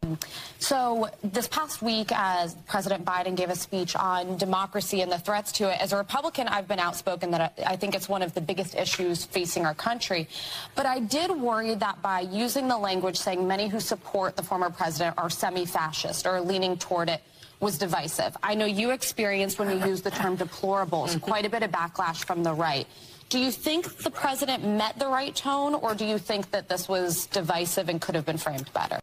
So, 0.60 1.10
this 1.24 1.48
past 1.48 1.82
week, 1.82 2.12
as 2.14 2.54
President 2.68 3.04
Biden 3.04 3.36
gave 3.36 3.50
a 3.50 3.56
speech 3.56 3.96
on 3.96 4.38
democracy 4.38 5.02
and 5.02 5.12
the 5.12 5.18
threats 5.18 5.52
to 5.54 5.74
it, 5.74 5.82
as 5.82 5.94
a 5.94 5.98
Republican, 5.98 6.48
I've 6.48 6.68
been 6.68 6.78
outspoken 6.78 7.32
that 7.32 7.58
I 7.66 7.76
think 7.76 7.96
it's 7.96 8.08
one 8.08 8.22
of 8.22 8.36
the 8.36 8.42
biggest 8.42 8.76
issues 8.76 9.26
facing 9.26 9.66
our 9.66 9.74
country. 9.74 10.30
But 10.76 10.86
I 10.86 11.00
did 11.00 11.32
worry 11.32 11.74
that 11.74 12.00
by 12.04 12.20
using 12.20 12.68
the 12.68 12.78
language 12.78 13.18
saying 13.18 13.48
many 13.48 13.68
who 13.68 13.80
support 13.80 14.36
the 14.36 14.44
former 14.44 14.70
president 14.70 15.18
are 15.18 15.32
semi 15.32 15.66
fascist 15.66 16.28
or 16.28 16.40
leaning 16.40 16.78
toward 16.78 17.10
it, 17.10 17.24
was 17.60 17.80
divisive. 17.80 18.38
I 18.44 18.54
know 18.54 18.66
you 18.66 18.92
experienced 18.92 19.58
when 19.58 19.72
you 19.72 19.84
used 19.88 20.04
the 20.04 20.12
term 20.12 20.38
deplorables 20.38 21.10
mm-hmm. 21.10 21.20
quite 21.20 21.46
a 21.48 21.50
bit 21.50 21.64
of 21.64 21.72
backlash 21.72 22.24
from 22.24 22.44
the 22.44 22.54
right. 22.54 22.86
Do 23.30 23.40
you 23.40 23.52
think 23.52 23.98
the 23.98 24.12
president 24.12 24.64
met 24.64 24.98
the 25.00 25.08
right 25.08 25.36
tone, 25.36 25.76
or 25.76 25.94
do 25.94 26.06
you 26.06 26.18
think 26.18 26.52
that 26.52 26.70
this 26.70 26.88
was 26.88 27.26
divisive 27.26 27.90
and 27.90 28.00
could 28.00 28.16
have 28.16 28.26
been 28.26 28.38
framed 28.38 28.72
better? 28.74 29.00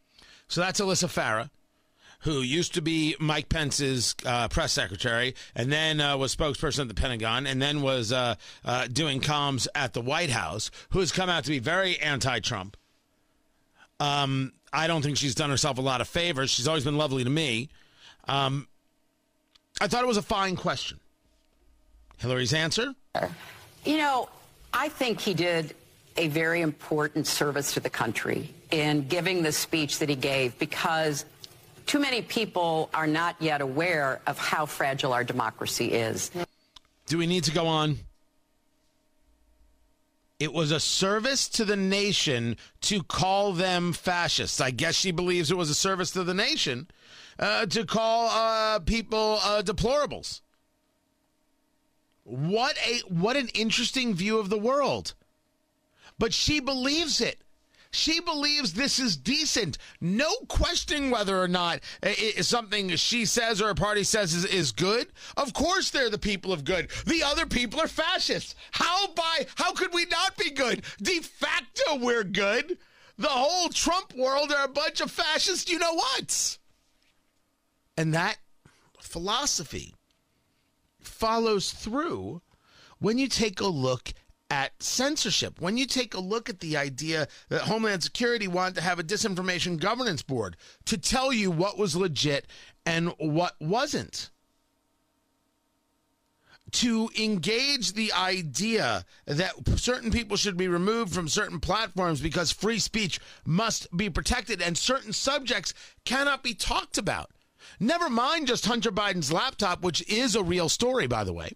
So 0.49 0.63
that's 0.63 0.81
Alyssa 0.81 1.09
Farah, 1.09 1.51
who 2.21 2.41
used 2.41 2.75
to 2.75 2.83
be 2.83 3.17
Mike 3.21 3.51
Pence's 3.51 4.15
uh, 4.25 4.49
press 4.49 4.73
secretary, 4.73 5.35
and 5.55 5.71
then 5.71 6.01
uh, 6.01 6.17
was 6.17 6.35
spokesperson 6.35 6.81
at 6.81 6.89
the 6.89 6.95
Pentagon, 6.95 7.47
and 7.47 7.61
then 7.61 7.83
was 7.83 8.13
uh, 8.13 8.37
uh 8.65 8.87
doing 8.87 9.21
comms 9.21 9.67
at 9.75 9.93
the 9.93 10.01
White 10.01 10.31
House, 10.31 10.71
who 10.91 11.01
has 11.01 11.13
come 11.13 11.29
out 11.29 11.45
to 11.45 11.51
be 11.51 11.59
very 11.59 11.99
anti-Trump. 11.99 12.77
Um, 14.01 14.53
I 14.73 14.87
don't 14.87 15.03
think 15.03 15.19
she's 15.19 15.35
done 15.35 15.51
herself 15.51 15.79
a 15.79 15.83
lot 15.83 16.01
of 16.01 16.09
favors. 16.09 16.51
She's 16.51 16.67
always 16.67 16.85
been 16.85 16.97
lovely 16.97 17.25
to 17.25 17.31
me. 17.31 17.69
Um, 18.27 18.69
I 19.81 19.87
thought 19.87 20.03
it 20.03 20.09
was 20.09 20.17
a 20.17 20.23
fine 20.23 20.57
question. 20.57 20.99
Hillary's 22.19 22.55
answer? 22.55 22.95
You 23.85 23.99
know, 23.99 24.29
I 24.73 24.89
think 24.89 25.21
he 25.21 25.35
did 25.35 25.75
a 26.17 26.29
very 26.29 26.61
important 26.61 27.27
service 27.27 27.75
to 27.75 27.81
the 27.81 27.91
country 27.91 28.55
in 28.71 29.07
giving 29.09 29.43
the 29.43 29.53
speech 29.53 29.99
that 29.99 30.09
he 30.09 30.17
gave 30.17 30.59
because 30.59 31.25
too 31.87 31.99
many 31.99 32.23
people 32.23 32.89
are 32.95 33.07
not 33.07 33.37
yet 33.41 33.61
aware 33.61 34.21
of 34.27 34.39
how 34.39 34.67
fragile 34.67 35.13
our 35.13 35.25
democracy 35.25 35.93
is. 35.93 36.31
Do 37.07 37.19
we 37.19 37.27
need 37.27 37.45
to 37.45 37.53
go 37.53 37.67
on? 37.67 37.99
It 40.41 40.53
was 40.53 40.73
a 40.73 40.81
service 40.81 41.49
to 41.51 41.65
the 41.65 41.77
nation 41.77 42.57
to 42.83 43.03
call 43.03 43.53
them 43.53 43.93
fascists. 43.93 44.61
I 44.61 44.71
guess 44.71 44.95
she 44.95 45.13
believes 45.13 45.51
it 45.51 45.57
was 45.57 45.71
a 45.71 45.75
service 45.75 46.11
to 46.13 46.25
the 46.25 46.35
nation 46.35 46.89
uh, 47.39 47.67
to 47.67 47.85
call 47.85 48.29
uh, 48.31 48.79
people 48.81 49.39
uh, 49.43 49.63
deplorables. 49.63 50.41
What 52.25 52.77
a 52.79 53.01
what 53.09 53.37
an 53.37 53.49
interesting 53.49 54.15
view 54.15 54.39
of 54.39 54.49
the 54.51 54.59
world. 54.59 55.15
But 56.19 56.33
she 56.33 56.61
believes 56.61 57.21
it. 57.21 57.41
She 57.91 58.19
believes 58.19 58.73
this 58.73 58.99
is 58.99 59.17
decent. 59.17 59.79
No 60.01 60.29
questioning 60.49 61.13
whether 61.13 61.41
or 61.41 61.47
not 61.47 61.81
something 62.41 62.89
she 62.97 63.25
says 63.25 63.63
or 63.63 63.71
a 63.71 63.75
party 63.77 64.03
says 64.03 64.35
is, 64.35 64.45
is 64.47 64.73
good. 64.73 65.07
Of 65.37 65.53
course, 65.53 65.91
they're 65.91 66.11
the 66.11 66.19
people 66.19 66.53
of 66.53 66.65
good. 66.65 66.91
The 67.07 67.23
other 67.23 67.47
people 67.47 67.81
are 67.81 67.87
fascists. 67.87 68.57
How 68.73 69.07
by 69.09 69.47
how 69.55 69.73
could 69.75 69.95
we 69.95 70.07
not 70.07 70.37
be 70.37 70.51
good? 70.51 70.83
De 71.01 71.21
facto, 71.21 71.97
we're 71.97 72.25
good. 72.25 72.79
The 73.17 73.29
whole 73.29 73.69
Trump 73.69 74.13
world 74.17 74.51
are 74.51 74.65
a 74.65 74.69
bunch 74.69 75.01
of 75.01 75.11
fascists. 75.11 75.71
You 75.71 75.79
know 75.79 75.95
what? 75.95 76.59
And 77.97 78.13
that 78.15 78.39
philosophy 78.99 79.94
follows 81.25 81.73
through 81.73 82.43
when 82.99 83.17
you 83.17 83.27
take 83.27 83.59
a 83.59 83.67
look 83.67 84.13
at 84.51 84.83
censorship. 84.83 85.59
When 85.59 85.79
you 85.79 85.87
take 85.87 86.13
a 86.13 86.21
look 86.21 86.51
at 86.51 86.61
the 86.61 86.77
idea 86.77 87.29
that 87.49 87.63
Homeland 87.63 88.03
Security 88.03 88.47
wanted 88.47 88.75
to 88.75 88.83
have 88.83 88.99
a 88.99 89.03
disinformation 89.03 89.81
governance 89.81 90.21
board 90.21 90.55
to 90.85 90.99
tell 90.99 91.33
you 91.33 91.51
what 91.51 91.79
was 91.79 91.97
legit 91.97 92.47
and 92.85 93.15
what 93.17 93.55
wasn't. 93.59 94.29
To 96.73 97.09
engage 97.19 97.95
the 97.95 98.13
idea 98.13 99.07
that 99.25 99.53
certain 99.77 100.11
people 100.11 100.37
should 100.37 100.59
be 100.59 100.69
removed 100.69 101.15
from 101.15 101.29
certain 101.29 101.59
platforms 101.59 102.21
because 102.21 102.53
free 102.53 102.79
speech 102.79 103.19
must 103.47 103.87
be 103.97 104.11
protected 104.11 104.61
and 104.61 104.77
certain 104.77 105.15
subjects 105.15 105.73
cannot 106.05 106.43
be 106.43 106.53
talked 106.53 106.99
about. 106.99 107.31
Never 107.81 108.09
mind 108.09 108.47
just 108.47 108.67
Hunter 108.67 108.93
Biden's 108.93 109.33
laptop, 109.33 109.83
which 109.83 110.07
is 110.09 110.35
a 110.35 110.43
real 110.43 110.69
story, 110.69 111.07
by 111.07 111.25
the 111.25 111.33
way. 111.33 111.53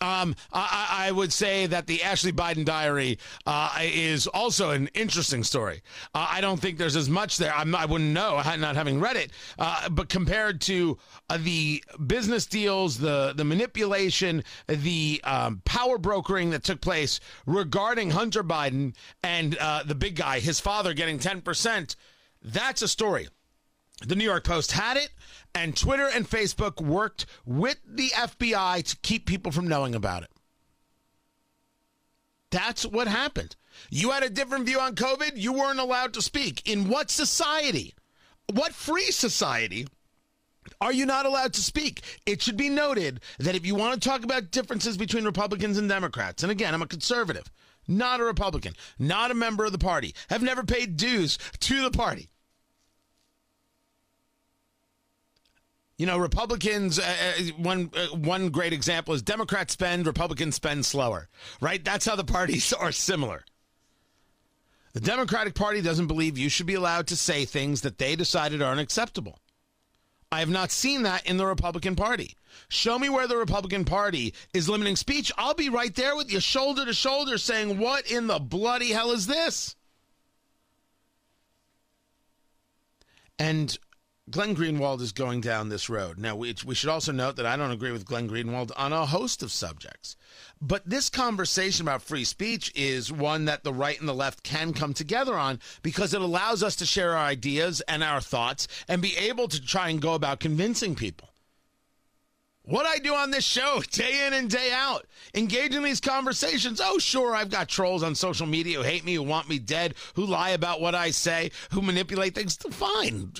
Um, 0.00 0.34
I, 0.52 1.06
I, 1.06 1.12
would 1.12 1.32
say 1.32 1.66
that 1.66 1.86
the 1.86 2.02
Ashley 2.02 2.32
Biden 2.32 2.64
diary 2.64 3.18
uh, 3.46 3.78
is 3.80 4.26
also 4.26 4.70
an 4.70 4.88
interesting 4.92 5.44
story. 5.44 5.82
Uh, 6.12 6.26
I 6.30 6.40
don't 6.40 6.58
think 6.58 6.78
there's 6.78 6.96
as 6.96 7.08
much 7.08 7.38
there. 7.38 7.54
I'm, 7.54 7.76
I 7.76 7.84
would 7.84 8.00
not 8.00 8.44
know, 8.44 8.56
not 8.56 8.74
having 8.74 8.98
read 8.98 9.16
it. 9.16 9.30
Uh, 9.56 9.88
but 9.88 10.08
compared 10.08 10.60
to 10.62 10.98
uh, 11.30 11.38
the 11.40 11.84
business 12.04 12.44
deals, 12.46 12.98
the 12.98 13.34
the 13.36 13.44
manipulation, 13.44 14.42
the 14.66 15.20
um, 15.22 15.62
power 15.64 15.96
brokering 15.96 16.50
that 16.50 16.64
took 16.64 16.80
place 16.80 17.20
regarding 17.46 18.10
Hunter 18.10 18.42
Biden 18.42 18.96
and 19.22 19.56
uh, 19.58 19.84
the 19.84 19.94
big 19.94 20.16
guy, 20.16 20.40
his 20.40 20.58
father 20.58 20.92
getting 20.92 21.20
10 21.20 21.40
percent, 21.40 21.94
that's 22.42 22.82
a 22.82 22.88
story. 22.88 23.28
The 24.02 24.16
New 24.16 24.24
York 24.24 24.44
Post 24.44 24.72
had 24.72 24.96
it, 24.96 25.10
and 25.54 25.76
Twitter 25.76 26.08
and 26.12 26.28
Facebook 26.28 26.80
worked 26.80 27.26
with 27.46 27.78
the 27.86 28.08
FBI 28.08 28.82
to 28.84 28.96
keep 29.02 29.26
people 29.26 29.52
from 29.52 29.68
knowing 29.68 29.94
about 29.94 30.24
it. 30.24 30.30
That's 32.50 32.84
what 32.84 33.08
happened. 33.08 33.56
You 33.90 34.10
had 34.10 34.22
a 34.22 34.30
different 34.30 34.66
view 34.66 34.78
on 34.78 34.94
COVID. 34.94 35.32
You 35.36 35.52
weren't 35.52 35.80
allowed 35.80 36.14
to 36.14 36.22
speak. 36.22 36.68
In 36.68 36.88
what 36.88 37.10
society? 37.10 37.94
What 38.52 38.74
free 38.74 39.10
society 39.10 39.86
are 40.80 40.92
you 40.92 41.06
not 41.06 41.26
allowed 41.26 41.52
to 41.54 41.62
speak? 41.62 42.02
It 42.26 42.42
should 42.42 42.56
be 42.56 42.68
noted 42.68 43.20
that 43.38 43.54
if 43.54 43.66
you 43.66 43.74
want 43.74 44.00
to 44.00 44.08
talk 44.08 44.22
about 44.22 44.50
differences 44.50 44.96
between 44.96 45.24
Republicans 45.24 45.78
and 45.78 45.88
Democrats, 45.88 46.42
and 46.42 46.52
again, 46.52 46.74
I'm 46.74 46.82
a 46.82 46.86
conservative, 46.86 47.50
not 47.88 48.20
a 48.20 48.24
Republican, 48.24 48.74
not 48.98 49.30
a 49.30 49.34
member 49.34 49.64
of 49.64 49.72
the 49.72 49.78
party, 49.78 50.14
have 50.30 50.42
never 50.42 50.62
paid 50.62 50.96
dues 50.96 51.38
to 51.60 51.82
the 51.82 51.90
party. 51.90 52.28
You 55.96 56.06
know, 56.06 56.18
Republicans. 56.18 56.98
Uh, 56.98 57.02
uh, 57.02 57.42
one 57.56 57.90
uh, 57.94 58.16
one 58.16 58.50
great 58.50 58.72
example 58.72 59.14
is 59.14 59.22
Democrats 59.22 59.72
spend, 59.72 60.06
Republicans 60.06 60.56
spend 60.56 60.84
slower. 60.84 61.28
Right? 61.60 61.84
That's 61.84 62.06
how 62.06 62.16
the 62.16 62.24
parties 62.24 62.72
are 62.80 62.92
similar. 62.92 63.44
The 64.92 65.00
Democratic 65.00 65.54
Party 65.54 65.82
doesn't 65.82 66.06
believe 66.06 66.38
you 66.38 66.48
should 66.48 66.66
be 66.66 66.74
allowed 66.74 67.08
to 67.08 67.16
say 67.16 67.44
things 67.44 67.80
that 67.80 67.98
they 67.98 68.14
decided 68.14 68.62
aren't 68.62 68.80
acceptable. 68.80 69.40
I 70.30 70.40
have 70.40 70.48
not 70.48 70.70
seen 70.70 71.02
that 71.02 71.26
in 71.26 71.36
the 71.36 71.46
Republican 71.46 71.96
Party. 71.96 72.36
Show 72.68 72.98
me 72.98 73.08
where 73.08 73.26
the 73.26 73.36
Republican 73.36 73.84
Party 73.84 74.34
is 74.52 74.68
limiting 74.68 74.96
speech. 74.96 75.30
I'll 75.36 75.54
be 75.54 75.68
right 75.68 75.94
there 75.94 76.16
with 76.16 76.32
you, 76.32 76.40
shoulder 76.40 76.84
to 76.84 76.94
shoulder, 76.94 77.38
saying, 77.38 77.78
What 77.78 78.10
in 78.10 78.26
the 78.26 78.38
bloody 78.38 78.90
hell 78.90 79.12
is 79.12 79.26
this? 79.26 79.76
And 83.38 83.76
Glenn 84.30 84.56
Greenwald 84.56 85.02
is 85.02 85.12
going 85.12 85.42
down 85.42 85.68
this 85.68 85.90
road. 85.90 86.18
Now, 86.18 86.34
we, 86.34 86.54
we 86.64 86.74
should 86.74 86.88
also 86.88 87.12
note 87.12 87.36
that 87.36 87.44
I 87.44 87.56
don't 87.56 87.70
agree 87.70 87.92
with 87.92 88.06
Glenn 88.06 88.28
Greenwald 88.28 88.72
on 88.74 88.90
a 88.90 89.04
host 89.04 89.42
of 89.42 89.52
subjects. 89.52 90.16
But 90.62 90.88
this 90.88 91.10
conversation 91.10 91.84
about 91.84 92.00
free 92.00 92.24
speech 92.24 92.72
is 92.74 93.12
one 93.12 93.44
that 93.44 93.64
the 93.64 93.72
right 93.72 94.00
and 94.00 94.08
the 94.08 94.14
left 94.14 94.42
can 94.42 94.72
come 94.72 94.94
together 94.94 95.36
on 95.36 95.60
because 95.82 96.14
it 96.14 96.22
allows 96.22 96.62
us 96.62 96.74
to 96.76 96.86
share 96.86 97.14
our 97.14 97.26
ideas 97.26 97.82
and 97.82 98.02
our 98.02 98.22
thoughts 98.22 98.66
and 98.88 99.02
be 99.02 99.14
able 99.14 99.46
to 99.48 99.60
try 99.60 99.90
and 99.90 100.00
go 100.00 100.14
about 100.14 100.40
convincing 100.40 100.94
people. 100.94 101.33
What 102.66 102.86
I 102.86 102.96
do 102.96 103.14
on 103.14 103.30
this 103.30 103.44
show 103.44 103.82
day 103.90 104.26
in 104.26 104.32
and 104.32 104.48
day 104.48 104.70
out, 104.72 105.06
engage 105.34 105.74
in 105.74 105.82
these 105.82 106.00
conversations. 106.00 106.80
Oh, 106.82 106.98
sure, 106.98 107.34
I've 107.34 107.50
got 107.50 107.68
trolls 107.68 108.02
on 108.02 108.14
social 108.14 108.46
media 108.46 108.78
who 108.78 108.82
hate 108.82 109.04
me, 109.04 109.14
who 109.14 109.22
want 109.22 109.48
me 109.48 109.58
dead, 109.58 109.94
who 110.14 110.24
lie 110.24 110.50
about 110.50 110.80
what 110.80 110.94
I 110.94 111.10
say, 111.10 111.50
who 111.70 111.82
manipulate 111.82 112.34
things. 112.34 112.56
Fine, 112.56 113.34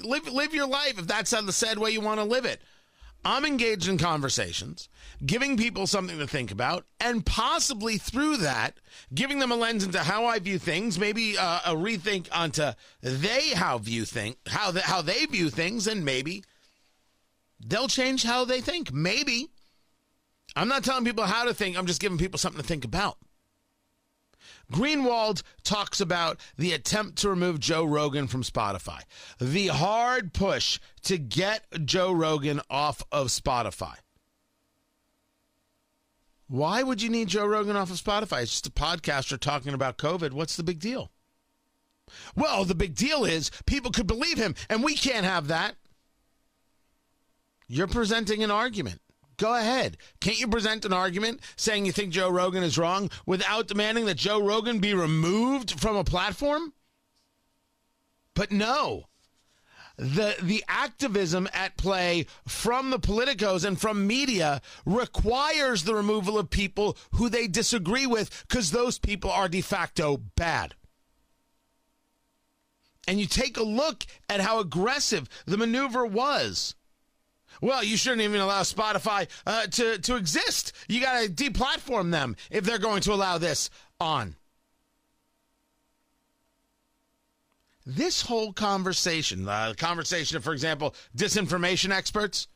live 0.00 0.28
live 0.28 0.54
your 0.54 0.68
life 0.68 0.98
if 0.98 1.06
that's 1.06 1.30
the 1.30 1.52
sad 1.52 1.78
way 1.78 1.90
you 1.90 2.00
want 2.00 2.20
to 2.20 2.24
live 2.24 2.44
it. 2.44 2.62
I'm 3.24 3.44
engaged 3.44 3.88
in 3.88 3.98
conversations, 3.98 4.88
giving 5.26 5.56
people 5.56 5.88
something 5.88 6.18
to 6.18 6.26
think 6.26 6.52
about, 6.52 6.86
and 7.00 7.26
possibly 7.26 7.98
through 7.98 8.36
that, 8.38 8.78
giving 9.12 9.40
them 9.40 9.50
a 9.50 9.56
lens 9.56 9.82
into 9.82 9.98
how 9.98 10.26
I 10.26 10.38
view 10.38 10.58
things, 10.58 11.00
maybe 11.00 11.36
uh, 11.36 11.60
a 11.66 11.74
rethink 11.74 12.28
onto 12.32 12.70
they 13.02 13.50
how 13.50 13.78
view 13.78 14.04
think 14.04 14.38
how 14.46 14.70
the, 14.70 14.82
how 14.82 15.02
they 15.02 15.26
view 15.26 15.50
things, 15.50 15.88
and 15.88 16.04
maybe 16.04 16.44
they'll 17.60 17.88
change 17.88 18.22
how 18.22 18.44
they 18.44 18.60
think. 18.60 18.92
Maybe. 18.92 19.48
I'm 20.56 20.68
not 20.68 20.84
telling 20.84 21.04
people 21.04 21.24
how 21.24 21.44
to 21.44 21.54
think, 21.54 21.76
I'm 21.76 21.86
just 21.86 22.00
giving 22.00 22.18
people 22.18 22.38
something 22.38 22.60
to 22.60 22.66
think 22.66 22.84
about. 22.84 23.18
Greenwald 24.72 25.42
talks 25.62 26.00
about 26.00 26.38
the 26.56 26.72
attempt 26.72 27.18
to 27.18 27.30
remove 27.30 27.58
Joe 27.58 27.84
Rogan 27.84 28.26
from 28.26 28.42
Spotify, 28.42 29.00
the 29.38 29.68
hard 29.68 30.32
push 30.32 30.78
to 31.02 31.18
get 31.18 31.64
Joe 31.84 32.12
Rogan 32.12 32.60
off 32.68 33.02
of 33.10 33.28
Spotify. 33.28 33.94
Why 36.48 36.82
would 36.82 37.02
you 37.02 37.10
need 37.10 37.28
Joe 37.28 37.46
Rogan 37.46 37.76
off 37.76 37.90
of 37.90 37.96
Spotify? 37.96 38.42
It's 38.42 38.52
just 38.52 38.66
a 38.66 38.70
podcaster 38.70 39.38
talking 39.38 39.74
about 39.74 39.98
COVID. 39.98 40.32
What's 40.32 40.56
the 40.56 40.62
big 40.62 40.80
deal? 40.80 41.10
Well, 42.34 42.64
the 42.64 42.74
big 42.74 42.94
deal 42.94 43.24
is 43.24 43.50
people 43.66 43.90
could 43.90 44.06
believe 44.06 44.38
him, 44.38 44.54
and 44.70 44.82
we 44.82 44.94
can't 44.94 45.26
have 45.26 45.48
that. 45.48 45.76
You're 47.68 47.86
presenting 47.86 48.42
an 48.42 48.50
argument. 48.50 49.00
Go 49.36 49.54
ahead. 49.54 49.98
Can't 50.20 50.40
you 50.40 50.48
present 50.48 50.84
an 50.84 50.92
argument 50.92 51.40
saying 51.54 51.86
you 51.86 51.92
think 51.92 52.12
Joe 52.12 52.30
Rogan 52.30 52.64
is 52.64 52.76
wrong 52.76 53.10
without 53.24 53.68
demanding 53.68 54.06
that 54.06 54.16
Joe 54.16 54.42
Rogan 54.42 54.80
be 54.80 54.94
removed 54.94 55.78
from 55.78 55.94
a 55.94 56.02
platform? 56.02 56.72
But 58.34 58.50
no. 58.50 59.04
The 59.96 60.36
the 60.40 60.64
activism 60.68 61.48
at 61.52 61.76
play 61.76 62.26
from 62.46 62.90
the 62.90 63.00
politicos 63.00 63.64
and 63.64 63.80
from 63.80 64.06
media 64.06 64.60
requires 64.86 65.84
the 65.84 65.94
removal 65.94 66.38
of 66.38 66.50
people 66.50 66.96
who 67.14 67.28
they 67.28 67.48
disagree 67.48 68.06
with 68.06 68.44
because 68.48 68.70
those 68.70 68.98
people 68.98 69.30
are 69.30 69.48
de 69.48 69.60
facto 69.60 70.16
bad. 70.36 70.74
And 73.08 73.18
you 73.18 73.26
take 73.26 73.56
a 73.56 73.62
look 73.62 74.04
at 74.28 74.40
how 74.40 74.60
aggressive 74.60 75.28
the 75.46 75.56
maneuver 75.56 76.06
was 76.06 76.76
well, 77.60 77.82
you 77.82 77.96
shouldn't 77.96 78.22
even 78.22 78.40
allow 78.40 78.62
Spotify 78.62 79.28
uh, 79.46 79.66
to 79.66 79.98
to 79.98 80.16
exist. 80.16 80.72
You 80.88 81.00
got 81.00 81.22
to 81.22 81.28
deplatform 81.28 82.10
them 82.10 82.36
if 82.50 82.64
they're 82.64 82.78
going 82.78 83.02
to 83.02 83.12
allow 83.12 83.38
this 83.38 83.70
on. 84.00 84.36
This 87.86 88.20
whole 88.20 88.52
conversation, 88.52 89.48
uh, 89.48 89.72
conversation, 89.76 90.36
of, 90.36 90.44
for 90.44 90.52
example, 90.52 90.94
disinformation 91.16 91.90
experts, 91.90 92.46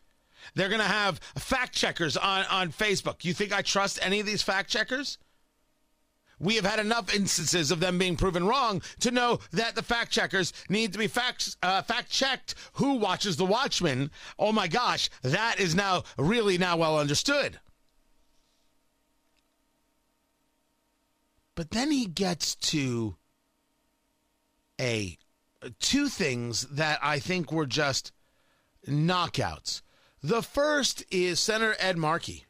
they're 0.55 0.69
going 0.69 0.83
to 0.83 0.87
have 0.87 1.19
fact 1.39 1.75
checkers 1.75 2.17
on 2.17 2.45
on 2.51 2.71
Facebook. 2.71 3.25
You 3.25 3.33
think 3.33 3.53
I 3.53 3.63
trust 3.63 3.99
any 4.03 4.21
of 4.21 4.27
these 4.27 4.43
fact 4.43 4.71
checkers? 4.71 5.19
We 6.39 6.57
have 6.57 6.65
had 6.65 6.81
enough 6.81 7.15
instances 7.15 7.71
of 7.71 7.81
them 7.81 7.99
being 7.99 8.17
proven 8.17 8.47
wrong 8.47 8.83
to 9.01 9.11
know 9.11 9.39
that 9.53 9.75
the 9.75 9.83
fact 9.83 10.11
checkers 10.11 10.53
need 10.69 10.93
to 10.93 10.99
be 10.99 11.07
fact 11.07 11.57
uh, 11.63 11.83
fact 11.83 12.11
checked. 12.11 12.55
Who 12.75 12.95
watches 12.95 13.37
The 13.37 13.47
Watchmen? 13.47 14.11
Oh 14.39 14.53
my 14.53 14.69
gosh, 14.69 15.09
that 15.23 15.61
is 15.61 15.75
now 15.75 16.03
really 16.19 16.59
now 16.59 16.77
well 16.77 16.99
understood. 16.99 17.61
But 21.55 21.71
then 21.71 21.91
he 21.91 22.07
gets 22.07 22.55
to 22.55 23.17
a 24.81 25.19
two 25.79 26.09
things 26.09 26.63
that 26.63 26.99
I 27.03 27.19
think 27.19 27.53
were 27.53 27.67
just 27.67 28.13
knockouts. 28.89 29.83
The 30.23 30.43
first 30.43 31.05
is 31.11 31.41
Senator 31.41 31.77
Ed 31.79 31.99
Markey 31.99 32.47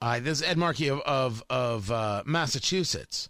uh, 0.00 0.20
this 0.20 0.40
is 0.40 0.42
Ed 0.42 0.58
Markey 0.58 0.90
of 0.90 1.00
of, 1.00 1.42
of 1.48 1.90
uh, 1.90 2.22
Massachusetts 2.26 3.28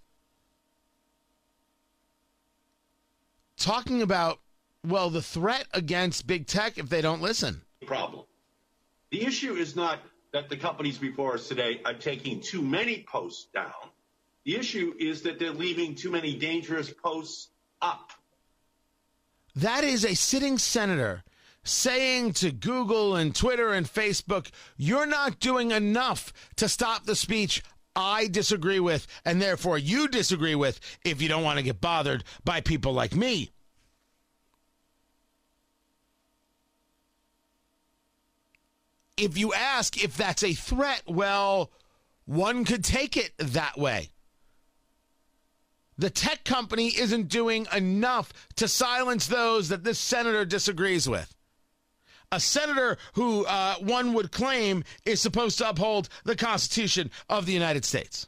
talking 3.57 4.03
about 4.03 4.39
well 4.87 5.11
the 5.11 5.23
threat 5.23 5.67
against 5.73 6.27
big 6.27 6.47
tech 6.47 6.79
if 6.79 6.89
they 6.89 7.01
don't 7.01 7.23
listen. 7.23 7.63
Problem. 7.87 8.25
The 9.11 9.25
issue 9.25 9.55
is 9.55 9.77
not 9.77 10.01
that 10.33 10.49
the 10.49 10.57
companies 10.57 10.99
before 10.99 11.35
us 11.35 11.49
today 11.49 11.81
are 11.85 11.95
taking 11.95 12.41
too 12.41 12.63
many 12.63 13.05
posts 13.09 13.47
down. 13.55 13.73
The 14.45 14.57
issue 14.57 14.95
is 14.99 15.23
that 15.23 15.39
they're 15.39 15.53
leaving 15.53 15.95
too 15.95 16.11
many 16.11 16.37
dangerous 16.37 16.93
posts 16.93 17.49
up. 17.81 18.13
That 19.55 19.85
is 19.85 20.05
a 20.05 20.15
sitting 20.15 20.59
senator 20.59 21.25
saying 21.67 22.33
to 22.35 22.53
Google 22.53 23.17
and 23.17 23.35
Twitter 23.35 23.73
and 23.73 23.87
Facebook, 23.87 24.51
you're 24.77 25.07
not 25.07 25.41
doing 25.41 25.71
enough 25.71 26.33
to 26.57 26.69
stop 26.69 27.05
the 27.05 27.17
speech 27.17 27.63
I 27.95 28.29
disagree 28.29 28.81
with, 28.81 29.07
and 29.25 29.41
therefore 29.41 29.79
you 29.79 30.07
disagree 30.07 30.55
with 30.55 30.79
if 31.05 31.23
you 31.23 31.29
don't 31.29 31.43
want 31.43 31.59
to 31.59 31.65
get 31.65 31.81
bothered 31.81 32.25
by 32.45 32.61
people 32.61 32.93
like 32.93 33.15
me. 33.15 33.51
If 39.17 39.39
you 39.39 39.55
ask 39.55 40.03
if 40.03 40.15
that's 40.15 40.43
a 40.43 40.53
threat, 40.53 41.03
well, 41.07 41.73
one 42.27 42.67
could 42.67 42.85
take 42.85 43.17
it 43.17 43.33
that 43.39 43.79
way. 43.79 44.11
The 45.97 46.11
tech 46.11 46.45
company 46.45 46.89
isn't 46.89 47.29
doing 47.29 47.67
enough 47.75 48.31
to 48.57 48.69
silence 48.69 49.27
those 49.27 49.71
that 49.71 49.85
this 49.85 49.99
senator 49.99 50.45
disagrees 50.45 51.09
with 51.09 51.36
a 52.33 52.41
senator 52.41 52.99
who 53.15 53.45
uh, 53.47 53.77
one 53.77 54.13
would 54.15 54.33
claim 54.33 54.85
is 55.05 55.21
supposed 55.21 55.59
to 55.59 55.69
uphold 55.69 56.09
the 56.25 56.37
Constitution 56.37 57.11
of 57.29 57.47
the 57.47 57.53
United 57.53 57.85
States. 57.85 58.27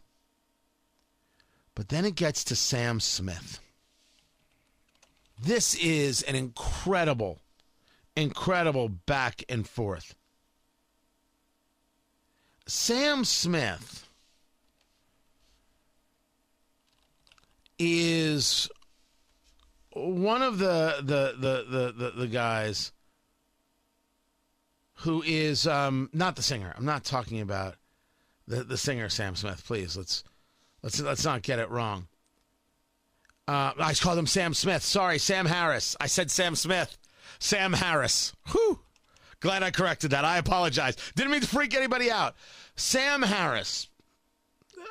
But 1.75 1.89
then 1.89 2.05
it 2.05 2.15
gets 2.15 2.45
to 2.45 2.57
Sam 2.57 3.01
Smith. 3.01 3.61
This 5.41 5.75
is 5.77 6.23
an 6.23 6.35
incredible, 6.35 7.39
incredible 8.17 8.89
back 8.89 9.45
and 9.49 9.69
forth. 9.69 10.15
Sam 12.67 13.25
Smith 13.25 14.09
is 17.79 18.69
one 19.93 20.43
of 20.43 20.59
the 20.59 20.97
the 21.01 21.35
the 21.39 21.65
the, 21.69 21.93
the, 21.93 22.11
the 22.11 22.27
guys 22.27 22.93
who 25.01 25.23
is 25.25 25.67
um, 25.67 26.11
not 26.13 26.37
the 26.37 26.43
singer. 26.43 26.73
I'm 26.77 26.85
not 26.85 27.05
talking 27.05 27.41
about 27.41 27.77
the 28.47 28.65
the 28.65 28.77
singer 28.77 29.09
Sam 29.09 29.37
Smith. 29.37 29.65
Please 29.65 29.97
let's 29.97 30.25
let's 30.83 31.01
let's 31.01 31.25
not 31.25 31.43
get 31.43 31.59
it 31.59 31.71
wrong. 31.71 32.09
Uh, 33.47 33.73
I 33.79 33.95
called 33.95 34.19
him 34.19 34.27
Sam 34.27 34.53
Smith. 34.53 34.83
Sorry, 34.83 35.19
Sam 35.19 35.47
Harris. 35.47 35.97
I 36.01 36.07
said 36.07 36.31
Sam 36.31 36.55
Smith. 36.55 36.99
Sam 37.39 37.73
Harris. 37.73 38.35
Whew. 38.51 38.81
Glad 39.41 39.63
I 39.63 39.71
corrected 39.71 40.11
that. 40.11 40.25
I 40.25 40.39
apologize. 40.39 40.97
Didn't 41.15 41.31
mean 41.31 41.41
to 41.41 41.47
freak 41.47 41.75
anybody 41.75 42.11
out. 42.11 42.35
Sam 42.75 43.23
Harris, 43.23 43.89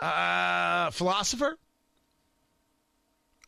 uh, 0.02 0.90
philosopher, 0.92 1.58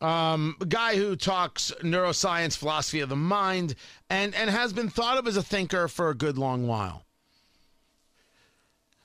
um, 0.00 0.56
a 0.60 0.66
guy 0.66 0.96
who 0.96 1.14
talks 1.16 1.72
neuroscience, 1.82 2.56
philosophy 2.56 3.00
of 3.00 3.08
the 3.08 3.16
mind, 3.16 3.74
and 4.08 4.34
and 4.34 4.48
has 4.50 4.72
been 4.72 4.88
thought 4.88 5.18
of 5.18 5.26
as 5.26 5.36
a 5.36 5.42
thinker 5.42 5.88
for 5.88 6.08
a 6.08 6.14
good 6.14 6.38
long 6.38 6.66
while. 6.66 7.04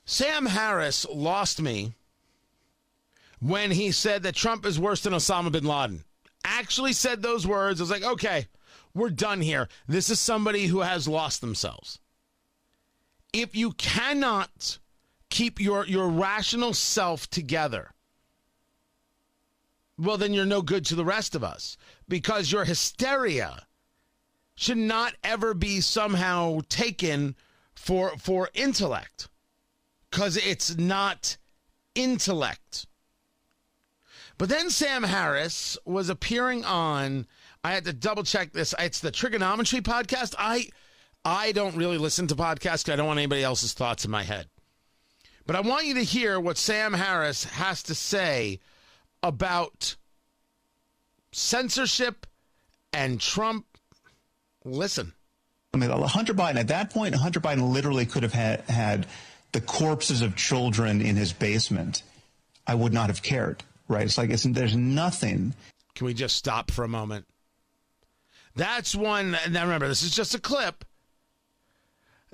Sam 0.05 0.45
Harris 0.45 1.05
lost 1.11 1.61
me 1.61 1.93
when 3.39 3.71
he 3.71 3.91
said 3.91 4.23
that 4.23 4.35
Trump 4.35 4.65
is 4.65 4.79
worse 4.79 5.01
than 5.01 5.13
Osama 5.13 5.51
bin 5.51 5.65
Laden. 5.65 6.03
Actually 6.45 6.93
said 6.93 7.21
those 7.21 7.45
words. 7.47 7.81
I 7.81 7.83
was 7.83 7.91
like, 7.91 8.03
okay, 8.03 8.47
we're 8.93 9.09
done 9.09 9.41
here. 9.41 9.67
This 9.87 10.09
is 10.09 10.19
somebody 10.19 10.67
who 10.67 10.81
has 10.81 11.07
lost 11.07 11.41
themselves. 11.41 11.99
If 13.33 13.55
you 13.55 13.71
cannot 13.71 14.77
keep 15.29 15.59
your, 15.59 15.85
your 15.87 16.07
rational 16.07 16.73
self 16.73 17.27
together, 17.29 17.94
well, 19.97 20.17
then 20.17 20.33
you're 20.33 20.45
no 20.45 20.61
good 20.61 20.85
to 20.85 20.95
the 20.95 21.05
rest 21.05 21.35
of 21.35 21.43
us 21.43 21.77
because 22.07 22.51
your 22.51 22.65
hysteria 22.65 23.65
should 24.55 24.77
not 24.77 25.13
ever 25.23 25.53
be 25.53 25.81
somehow 25.81 26.59
taken 26.69 27.35
for, 27.73 28.17
for 28.17 28.49
intellect 28.53 29.27
because 30.09 30.37
it's 30.37 30.77
not 30.77 31.37
intellect. 31.93 32.87
But 34.37 34.49
then 34.49 34.69
Sam 34.69 35.03
Harris 35.03 35.77
was 35.85 36.09
appearing 36.09 36.65
on. 36.65 37.25
I 37.63 37.71
had 37.71 37.85
to 37.85 37.93
double 37.93 38.23
check 38.23 38.51
this. 38.51 38.75
It's 38.77 38.99
the 38.99 39.11
Triggernometry 39.11 39.81
podcast. 39.81 40.35
I 40.37 40.69
I 41.23 41.53
don't 41.53 41.75
really 41.75 41.97
listen 41.97 42.27
to 42.27 42.35
podcasts 42.35 42.91
I 42.91 42.95
don't 42.95 43.07
want 43.07 43.17
anybody 43.17 43.43
else's 43.43 43.73
thoughts 43.73 44.05
in 44.05 44.11
my 44.11 44.23
head. 44.23 44.47
But 45.47 45.55
I 45.55 45.61
want 45.61 45.85
you 45.85 45.95
to 45.95 46.03
hear 46.03 46.39
what 46.39 46.57
Sam 46.57 46.93
Harris 46.93 47.45
has 47.45 47.81
to 47.83 47.95
say 47.95 48.59
about 49.27 49.95
censorship 51.31 52.25
and 52.93 53.19
Trump. 53.19 53.65
Listen. 54.63 55.13
I 55.73 55.77
mean, 55.77 55.89
Hunter 55.89 56.33
Biden, 56.33 56.55
at 56.55 56.69
that 56.69 56.91
point, 56.91 57.15
Hunter 57.15 57.39
Biden 57.39 57.73
literally 57.73 58.05
could 58.05 58.23
have 58.23 58.33
had, 58.33 58.61
had 58.61 59.07
the 59.51 59.61
corpses 59.61 60.21
of 60.21 60.35
children 60.35 61.01
in 61.01 61.15
his 61.15 61.33
basement. 61.33 62.03
I 62.65 62.75
would 62.75 62.93
not 62.93 63.07
have 63.07 63.21
cared 63.21 63.63
right? 63.87 64.05
It's 64.05 64.17
like 64.17 64.29
it's, 64.29 64.43
there's 64.43 64.75
nothing. 64.75 65.53
Can 65.95 66.05
we 66.05 66.13
just 66.13 66.35
stop 66.35 66.71
for 66.71 66.83
a 66.83 66.87
moment? 66.87 67.25
That's 68.55 68.95
one. 68.95 69.37
Now 69.49 69.63
remember, 69.63 69.87
this 69.87 70.03
is 70.03 70.15
just 70.15 70.35
a 70.35 70.39
clip. 70.39 70.85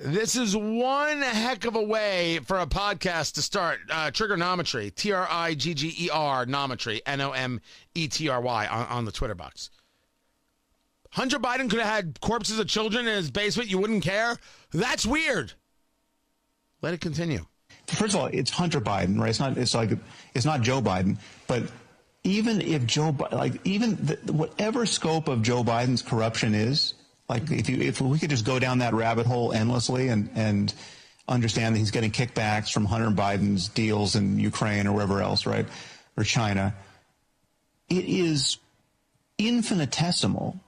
This 0.03 0.35
is 0.35 0.55
one 0.55 1.21
heck 1.21 1.65
of 1.65 1.75
a 1.75 1.81
way 1.81 2.39
for 2.45 2.59
a 2.59 2.65
podcast 2.65 3.33
to 3.33 3.41
start. 3.41 3.79
Uh, 3.89 4.11
Triggernometry, 4.11 4.93
T 4.93 5.11
R 5.11 5.27
I 5.29 5.53
G 5.53 5.73
G 5.73 5.93
E 6.05 6.09
R, 6.11 6.45
Nometry, 6.45 7.01
N 7.05 7.21
O 7.21 7.31
M 7.31 7.61
E 7.95 8.07
T 8.07 8.27
R 8.29 8.41
Y, 8.41 8.67
on, 8.67 8.85
on 8.87 9.05
the 9.05 9.11
Twitter 9.11 9.35
box. 9.35 9.69
Hunter 11.11 11.39
Biden 11.39 11.69
could 11.69 11.79
have 11.79 11.89
had 11.89 12.21
corpses 12.21 12.57
of 12.57 12.67
children 12.67 13.07
in 13.07 13.15
his 13.15 13.31
basement. 13.31 13.69
You 13.69 13.77
wouldn't 13.77 14.03
care? 14.03 14.37
That's 14.71 15.05
weird. 15.05 15.53
Let 16.81 16.93
it 16.93 17.01
continue 17.01 17.45
first 17.87 18.15
of 18.15 18.21
all, 18.21 18.27
it's 18.27 18.51
Hunter 18.51 18.81
Biden, 18.81 19.19
right? 19.19 19.29
It's 19.29 19.39
not. 19.39 19.57
It's 19.57 19.73
like 19.73 19.91
it's 20.33 20.45
not 20.45 20.61
Joe 20.61 20.81
Biden. 20.81 21.17
But 21.47 21.63
even 22.23 22.61
if 22.61 22.85
Joe, 22.85 23.15
like 23.31 23.65
even 23.65 23.95
the, 23.97 24.33
whatever 24.33 24.85
scope 24.85 25.27
of 25.27 25.41
Joe 25.41 25.63
Biden's 25.63 26.01
corruption 26.01 26.55
is, 26.55 26.93
like 27.31 27.49
if 27.49 27.69
you 27.69 27.77
if 27.81 28.01
we 28.01 28.19
could 28.19 28.29
just 28.29 28.45
go 28.45 28.59
down 28.59 28.79
that 28.79 28.93
rabbit 28.93 29.25
hole 29.25 29.53
endlessly 29.53 30.09
and 30.09 30.29
and 30.35 30.73
understand 31.29 31.73
that 31.73 31.79
he's 31.79 31.91
getting 31.91 32.11
kickbacks 32.11 32.73
from 32.73 32.83
Hunter 32.83 33.09
Biden's 33.09 33.69
deals 33.69 34.17
in 34.17 34.37
Ukraine 34.37 34.85
or 34.85 34.91
wherever 34.91 35.21
else, 35.21 35.45
right, 35.45 35.65
or 36.17 36.25
China, 36.25 36.75
it 37.89 38.03
is 38.03 38.57
infinitesimal 39.37 40.59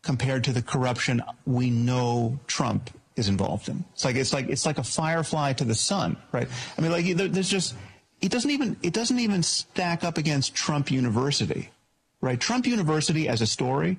compared 0.00 0.44
to 0.44 0.52
the 0.52 0.62
corruption 0.62 1.22
we 1.44 1.68
know 1.68 2.38
Trump 2.46 2.88
is 3.16 3.28
involved 3.28 3.68
in. 3.68 3.84
It's 3.92 4.04
like 4.06 4.16
it's 4.16 4.32
like 4.32 4.48
it's 4.48 4.64
like 4.64 4.78
a 4.78 4.84
firefly 4.84 5.52
to 5.52 5.64
the 5.64 5.74
sun, 5.74 6.16
right? 6.32 6.48
I 6.78 6.80
mean, 6.80 6.92
like 6.92 7.14
there's 7.14 7.50
just 7.50 7.74
it 8.22 8.32
doesn't 8.32 8.50
even 8.50 8.78
it 8.82 8.94
doesn't 8.94 9.18
even 9.18 9.42
stack 9.42 10.02
up 10.02 10.16
against 10.16 10.54
Trump 10.54 10.90
University, 10.90 11.68
right? 12.22 12.40
Trump 12.40 12.66
University 12.66 13.28
as 13.28 13.42
a 13.42 13.46
story 13.46 13.98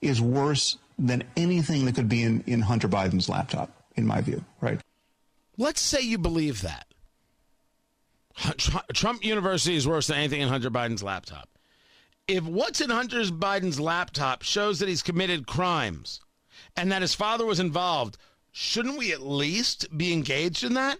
is 0.00 0.18
worse 0.18 0.78
than 0.98 1.22
anything 1.36 1.84
that 1.84 1.94
could 1.94 2.08
be 2.08 2.22
in, 2.22 2.42
in 2.46 2.60
Hunter 2.60 2.88
Biden's 2.88 3.28
laptop, 3.28 3.70
in 3.96 4.06
my 4.06 4.20
view, 4.20 4.44
right? 4.60 4.80
Let's 5.56 5.80
say 5.80 6.00
you 6.00 6.18
believe 6.18 6.62
that. 6.62 6.86
Trump 8.94 9.24
University 9.24 9.76
is 9.76 9.86
worse 9.86 10.06
than 10.06 10.18
anything 10.18 10.40
in 10.40 10.48
Hunter 10.48 10.70
Biden's 10.70 11.02
laptop. 11.02 11.48
If 12.26 12.44
what's 12.44 12.80
in 12.80 12.90
Hunter 12.90 13.22
Biden's 13.22 13.80
laptop 13.80 14.42
shows 14.42 14.78
that 14.78 14.88
he's 14.88 15.02
committed 15.02 15.46
crimes 15.46 16.20
and 16.76 16.92
that 16.92 17.02
his 17.02 17.14
father 17.14 17.46
was 17.46 17.58
involved, 17.58 18.18
shouldn't 18.52 18.98
we 18.98 19.12
at 19.12 19.22
least 19.22 19.96
be 19.96 20.12
engaged 20.12 20.62
in 20.62 20.74
that? 20.74 20.98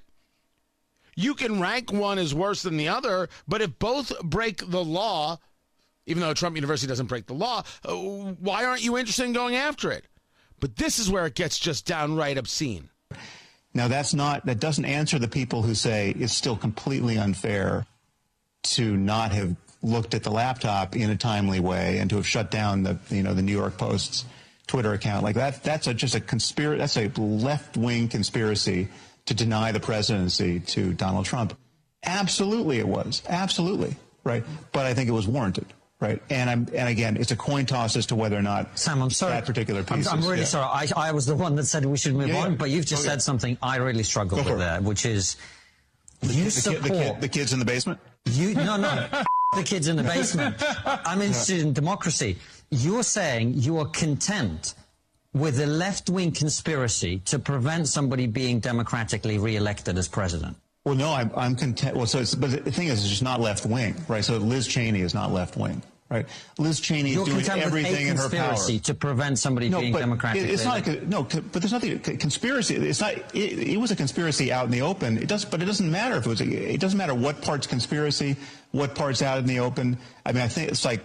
You 1.14 1.34
can 1.34 1.60
rank 1.60 1.92
one 1.92 2.18
as 2.18 2.34
worse 2.34 2.62
than 2.62 2.76
the 2.76 2.88
other, 2.88 3.28
but 3.46 3.60
if 3.60 3.78
both 3.78 4.18
break 4.22 4.58
the 4.70 4.84
law, 4.84 5.38
even 6.08 6.22
though 6.22 6.34
Trump 6.34 6.56
University 6.56 6.88
doesn't 6.88 7.06
break 7.06 7.26
the 7.26 7.34
law, 7.34 7.62
uh, 7.84 7.94
why 7.94 8.64
aren't 8.64 8.82
you 8.82 8.96
interested 8.96 9.26
in 9.26 9.32
going 9.34 9.54
after 9.54 9.92
it? 9.92 10.04
But 10.58 10.74
this 10.76 10.98
is 10.98 11.08
where 11.10 11.26
it 11.26 11.34
gets 11.34 11.58
just 11.58 11.86
downright 11.86 12.38
obscene. 12.38 12.88
Now 13.74 13.86
that's 13.86 14.14
not 14.14 14.46
that 14.46 14.58
doesn't 14.58 14.86
answer 14.86 15.18
the 15.18 15.28
people 15.28 15.62
who 15.62 15.74
say 15.74 16.14
it's 16.18 16.32
still 16.32 16.56
completely 16.56 17.18
unfair 17.18 17.86
to 18.64 18.96
not 18.96 19.32
have 19.32 19.54
looked 19.82 20.14
at 20.14 20.24
the 20.24 20.30
laptop 20.30 20.96
in 20.96 21.10
a 21.10 21.16
timely 21.16 21.60
way 21.60 21.98
and 21.98 22.10
to 22.10 22.16
have 22.16 22.26
shut 22.26 22.50
down 22.50 22.82
the 22.82 22.98
you 23.10 23.22
know 23.22 23.34
the 23.34 23.42
New 23.42 23.52
York 23.52 23.76
Post's 23.76 24.24
Twitter 24.66 24.94
account 24.94 25.22
like 25.22 25.36
that. 25.36 25.62
That's 25.62 25.86
a, 25.86 25.94
just 25.94 26.14
a 26.14 26.20
conspiracy. 26.20 26.78
That's 26.78 26.96
a 26.96 27.20
left 27.20 27.76
wing 27.76 28.08
conspiracy 28.08 28.88
to 29.26 29.34
deny 29.34 29.72
the 29.72 29.80
presidency 29.80 30.60
to 30.60 30.94
Donald 30.94 31.26
Trump. 31.26 31.56
Absolutely, 32.02 32.78
it 32.78 32.88
was 32.88 33.22
absolutely 33.28 33.94
right. 34.24 34.42
But 34.72 34.86
I 34.86 34.94
think 34.94 35.08
it 35.08 35.12
was 35.12 35.28
warranted. 35.28 35.66
Right, 36.00 36.22
and 36.30 36.48
I'm, 36.48 36.68
and 36.72 36.88
again, 36.88 37.16
it's 37.16 37.32
a 37.32 37.36
coin 37.36 37.66
toss 37.66 37.96
as 37.96 38.06
to 38.06 38.14
whether 38.14 38.36
or 38.36 38.42
not 38.42 38.78
Sam. 38.78 39.02
I'm 39.02 39.10
sorry. 39.10 39.32
That 39.32 39.46
particular 39.46 39.82
piece. 39.82 40.06
I'm, 40.06 40.20
I'm 40.20 40.24
really 40.24 40.40
yeah. 40.40 40.44
sorry. 40.44 40.90
I, 40.94 41.08
I 41.08 41.12
was 41.12 41.26
the 41.26 41.34
one 41.34 41.56
that 41.56 41.64
said 41.64 41.84
we 41.84 41.96
should 41.96 42.14
move 42.14 42.28
yeah, 42.28 42.44
on, 42.44 42.50
yeah. 42.52 42.56
but 42.56 42.70
you've 42.70 42.86
just 42.86 43.02
okay. 43.02 43.10
said 43.10 43.22
something 43.22 43.58
I 43.60 43.76
really 43.78 44.04
struggled 44.04 44.46
with 44.46 44.58
there, 44.58 44.80
which 44.80 45.04
is 45.04 45.36
the, 46.20 46.34
you 46.34 46.44
the, 46.44 46.50
support 46.52 46.82
the, 46.82 46.88
kid, 46.90 47.20
the 47.20 47.28
kids 47.28 47.52
in 47.52 47.58
the 47.58 47.64
basement. 47.64 47.98
You 48.26 48.54
no 48.54 48.76
no 48.76 49.08
the 49.56 49.64
kids 49.64 49.88
in 49.88 49.96
the 49.96 50.04
basement. 50.04 50.62
I'm 50.86 51.20
interested 51.20 51.62
in 51.62 51.72
democracy. 51.72 52.38
You're 52.70 53.02
saying 53.02 53.54
you 53.54 53.78
are 53.78 53.86
content 53.86 54.74
with 55.32 55.60
a 55.60 55.66
left 55.66 56.10
wing 56.10 56.32
conspiracy 56.32 57.18
to 57.26 57.38
prevent 57.38 57.88
somebody 57.88 58.26
being 58.26 58.60
democratically 58.60 59.38
re-elected 59.38 59.98
as 59.98 60.08
president? 60.08 60.56
Well, 60.88 60.96
no, 60.96 61.12
I'm, 61.12 61.30
I'm 61.36 61.54
content. 61.54 61.94
Well, 61.94 62.06
so 62.06 62.20
it's, 62.20 62.34
but 62.34 62.64
the 62.64 62.72
thing 62.72 62.88
is, 62.88 63.00
it's 63.00 63.10
just 63.10 63.22
not 63.22 63.42
left 63.42 63.66
wing, 63.66 63.94
right? 64.08 64.24
So 64.24 64.38
Liz 64.38 64.66
Cheney 64.66 65.02
is 65.02 65.12
not 65.12 65.30
left 65.30 65.54
wing. 65.54 65.82
Right, 66.10 66.26
Liz 66.56 66.80
Cheney 66.80 67.10
You're 67.10 67.28
is 67.28 67.46
doing 67.46 67.60
everything 67.60 68.08
a 68.08 68.10
in 68.12 68.16
her 68.16 68.30
power 68.30 68.56
to 68.56 68.94
prevent 68.94 69.38
somebody 69.38 69.68
no, 69.68 69.80
being 69.80 69.92
but 69.92 69.98
democratically. 69.98 70.48
It's 70.48 70.64
not 70.64 70.88
elected. 70.88 71.10
no, 71.10 71.24
but 71.24 71.52
there's 71.52 71.72
nothing 71.72 71.98
conspiracy. 71.98 72.76
It's 72.76 73.02
not. 73.02 73.12
It, 73.34 73.74
it, 73.74 73.76
was 73.76 73.90
a 73.90 73.96
conspiracy 73.96 74.50
out 74.50 74.64
in 74.64 74.70
the 74.70 74.80
open. 74.80 75.18
It 75.18 75.28
does, 75.28 75.44
but 75.44 75.60
it 75.60 75.66
doesn't 75.66 75.90
matter 75.90 76.16
if 76.16 76.24
it 76.24 76.28
was. 76.30 76.40
A, 76.40 76.46
it 76.46 76.80
doesn't 76.80 76.96
matter 76.96 77.14
what 77.14 77.42
part's 77.42 77.66
conspiracy, 77.66 78.36
what 78.70 78.94
part's 78.94 79.20
out 79.20 79.36
in 79.36 79.44
the 79.44 79.60
open. 79.60 79.98
I 80.24 80.32
mean, 80.32 80.40
I 80.40 80.48
think 80.48 80.70
it's 80.70 80.86
like 80.86 81.04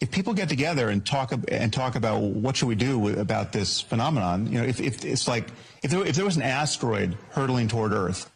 if 0.00 0.10
people 0.10 0.32
get 0.32 0.48
together 0.48 0.88
and 0.88 1.04
talk 1.04 1.34
and 1.48 1.70
talk 1.70 1.94
about 1.96 2.22
what 2.22 2.56
should 2.56 2.68
we 2.68 2.76
do 2.76 3.20
about 3.20 3.52
this 3.52 3.82
phenomenon, 3.82 4.50
you 4.50 4.58
know, 4.58 4.64
if, 4.64 4.80
if 4.80 5.04
it's 5.04 5.28
like 5.28 5.48
if 5.82 5.90
there, 5.90 6.06
if 6.06 6.16
there 6.16 6.24
was 6.24 6.36
an 6.36 6.42
asteroid 6.42 7.18
hurtling 7.32 7.68
toward 7.68 7.92
Earth, 7.92 8.30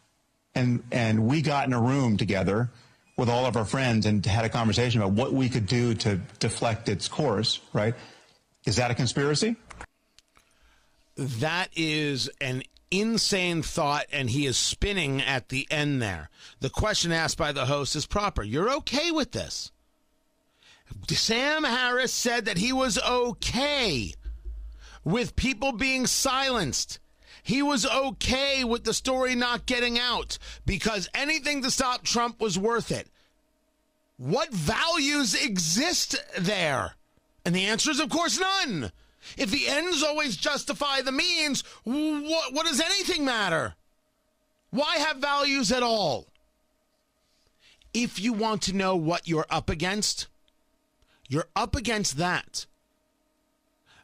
and 0.54 0.82
and 0.92 1.26
we 1.26 1.42
got 1.42 1.66
in 1.66 1.72
a 1.72 1.80
room 1.80 2.16
together 2.16 2.70
with 3.16 3.28
all 3.28 3.46
of 3.46 3.56
our 3.56 3.64
friends 3.64 4.06
and 4.06 4.24
had 4.24 4.44
a 4.44 4.48
conversation 4.48 5.00
about 5.00 5.12
what 5.12 5.32
we 5.32 5.48
could 5.48 5.66
do 5.66 5.94
to 5.94 6.16
deflect 6.40 6.88
its 6.88 7.06
course, 7.08 7.60
right? 7.72 7.94
Is 8.66 8.76
that 8.76 8.90
a 8.90 8.94
conspiracy? 8.94 9.56
That 11.16 11.68
is 11.76 12.28
an 12.40 12.64
insane 12.90 13.62
thought, 13.62 14.06
and 14.12 14.30
he 14.30 14.46
is 14.46 14.56
spinning 14.56 15.22
at 15.22 15.48
the 15.48 15.66
end 15.70 16.02
there. 16.02 16.28
The 16.60 16.70
question 16.70 17.12
asked 17.12 17.38
by 17.38 17.52
the 17.52 17.66
host 17.66 17.94
is 17.94 18.06
proper. 18.06 18.42
You're 18.42 18.72
okay 18.76 19.10
with 19.10 19.32
this? 19.32 19.70
Sam 21.08 21.64
Harris 21.64 22.12
said 22.12 22.44
that 22.46 22.58
he 22.58 22.72
was 22.72 22.98
okay 22.98 24.14
with 25.04 25.36
people 25.36 25.72
being 25.72 26.06
silenced. 26.06 26.98
He 27.44 27.62
was 27.62 27.84
okay 27.84 28.64
with 28.64 28.84
the 28.84 28.94
story 28.94 29.34
not 29.34 29.66
getting 29.66 29.98
out 29.98 30.38
because 30.64 31.10
anything 31.14 31.62
to 31.62 31.70
stop 31.70 32.02
Trump 32.02 32.40
was 32.40 32.58
worth 32.58 32.90
it. 32.90 33.10
What 34.16 34.50
values 34.50 35.34
exist 35.34 36.16
there? 36.38 36.94
And 37.44 37.54
the 37.54 37.66
answer 37.66 37.90
is, 37.90 38.00
of 38.00 38.08
course, 38.08 38.40
none. 38.40 38.92
If 39.36 39.50
the 39.50 39.68
ends 39.68 40.02
always 40.02 40.38
justify 40.38 41.02
the 41.02 41.12
means, 41.12 41.62
what, 41.84 42.54
what 42.54 42.66
does 42.66 42.80
anything 42.80 43.26
matter? 43.26 43.74
Why 44.70 44.96
have 44.96 45.18
values 45.18 45.70
at 45.70 45.82
all? 45.82 46.28
If 47.92 48.18
you 48.18 48.32
want 48.32 48.62
to 48.62 48.72
know 48.74 48.96
what 48.96 49.28
you're 49.28 49.46
up 49.50 49.68
against, 49.68 50.28
you're 51.28 51.48
up 51.54 51.76
against 51.76 52.16
that. 52.16 52.64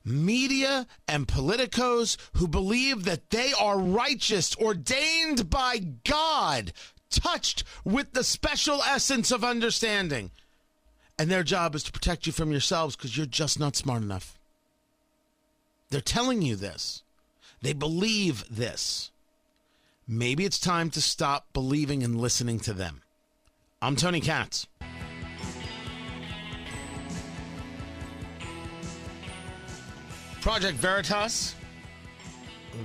Media 0.04 0.86
and 1.06 1.28
politicos 1.28 2.16
who 2.36 2.48
believe 2.48 3.04
that 3.04 3.30
they 3.30 3.52
are 3.52 3.78
righteous, 3.78 4.56
ordained 4.56 5.50
by 5.50 5.78
God, 6.04 6.72
touched 7.10 7.64
with 7.84 8.12
the 8.12 8.24
special 8.24 8.82
essence 8.82 9.30
of 9.30 9.44
understanding. 9.44 10.30
And 11.18 11.30
their 11.30 11.42
job 11.42 11.74
is 11.74 11.82
to 11.84 11.92
protect 11.92 12.26
you 12.26 12.32
from 12.32 12.50
yourselves 12.50 12.96
because 12.96 13.16
you're 13.16 13.26
just 13.26 13.60
not 13.60 13.76
smart 13.76 14.02
enough. 14.02 14.38
They're 15.90 16.00
telling 16.00 16.40
you 16.40 16.56
this. 16.56 17.02
They 17.60 17.74
believe 17.74 18.44
this. 18.48 19.10
Maybe 20.08 20.44
it's 20.44 20.58
time 20.58 20.88
to 20.90 21.02
stop 21.02 21.52
believing 21.52 22.02
and 22.02 22.18
listening 22.18 22.58
to 22.60 22.72
them. 22.72 23.02
I'm 23.82 23.96
Tony 23.96 24.20
Katz. 24.20 24.66
Project 30.40 30.78
Veritas, 30.78 31.54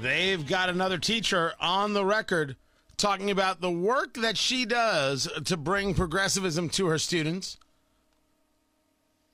they've 0.01 0.45
got 0.45 0.70
another 0.70 0.97
teacher 0.97 1.53
on 1.60 1.93
the 1.93 2.03
record 2.03 2.58
talking 2.97 3.32
about 3.32 3.62
the 3.62 3.72
work 3.72 4.16
that 4.16 4.38
she 4.38 4.66
does 4.66 5.30
to 5.45 5.56
bring 5.56 5.93
progressivism 5.93 6.70
to 6.70 6.88
her 6.88 6.99
students. 6.99 7.58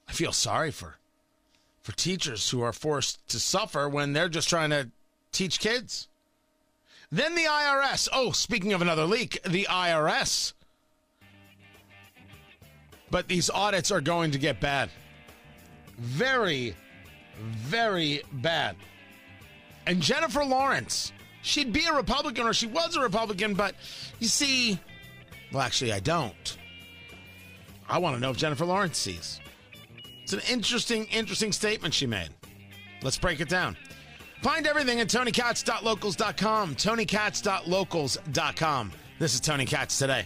I 0.08 0.14
feel 0.14 0.34
sorry 0.34 0.72
for 0.72 0.98
for 1.82 1.94
teachers 1.94 2.52
who 2.52 2.62
are 2.62 2.74
forced 2.74 3.28
to 3.30 3.40
suffer 3.40 3.90
when 3.90 4.14
they're 4.14 4.30
just 4.30 4.50
trying 4.50 4.70
to 4.70 4.90
teach 5.32 5.60
kids. 5.60 6.08
Then 7.12 7.34
the 7.34 7.46
IRS. 7.46 8.08
Oh, 8.14 8.32
speaking 8.32 8.74
of 8.74 8.82
another 8.82 9.06
leak, 9.06 9.42
the 9.44 9.68
IRS. 9.70 10.54
But 13.10 13.28
these 13.28 13.50
audits 13.50 13.92
are 13.92 14.00
going 14.00 14.32
to 14.32 14.38
get 14.38 14.62
bad. 14.62 14.90
Very, 15.98 16.76
very 17.42 18.22
bad. 18.34 18.76
And 19.88 20.02
Jennifer 20.02 20.46
Lawrence, 20.46 21.12
she'd 21.42 21.74
be 21.74 21.86
a 21.86 21.94
Republican 21.94 22.48
or 22.48 22.54
she 22.54 22.68
was 22.68 22.96
a 22.96 23.02
Republican, 23.02 23.54
but 23.54 23.76
you 24.20 24.28
see, 24.28 24.80
well, 25.52 25.62
actually, 25.62 25.94
I 25.94 26.00
don't. 26.00 26.58
I 27.90 27.98
want 27.98 28.16
to 28.16 28.22
know 28.22 28.30
if 28.30 28.38
Jennifer 28.38 28.66
Lawrence 28.66 28.98
sees. 28.98 29.42
It's 30.24 30.34
an 30.34 30.42
interesting, 30.50 31.06
interesting 31.06 31.52
statement 31.52 31.94
she 31.94 32.06
made. 32.06 32.30
Let's 33.04 33.18
break 33.18 33.42
it 33.42 33.50
down. 33.50 33.76
Find 34.42 34.66
everything 34.66 35.02
at 35.02 35.08
TonyKatz.locals.com. 35.08 36.76
TonyKatz.locals.com. 36.76 38.92
This 39.20 39.34
is 39.34 39.40
Tony 39.40 39.66
Katz 39.66 40.00
today. 40.00 40.26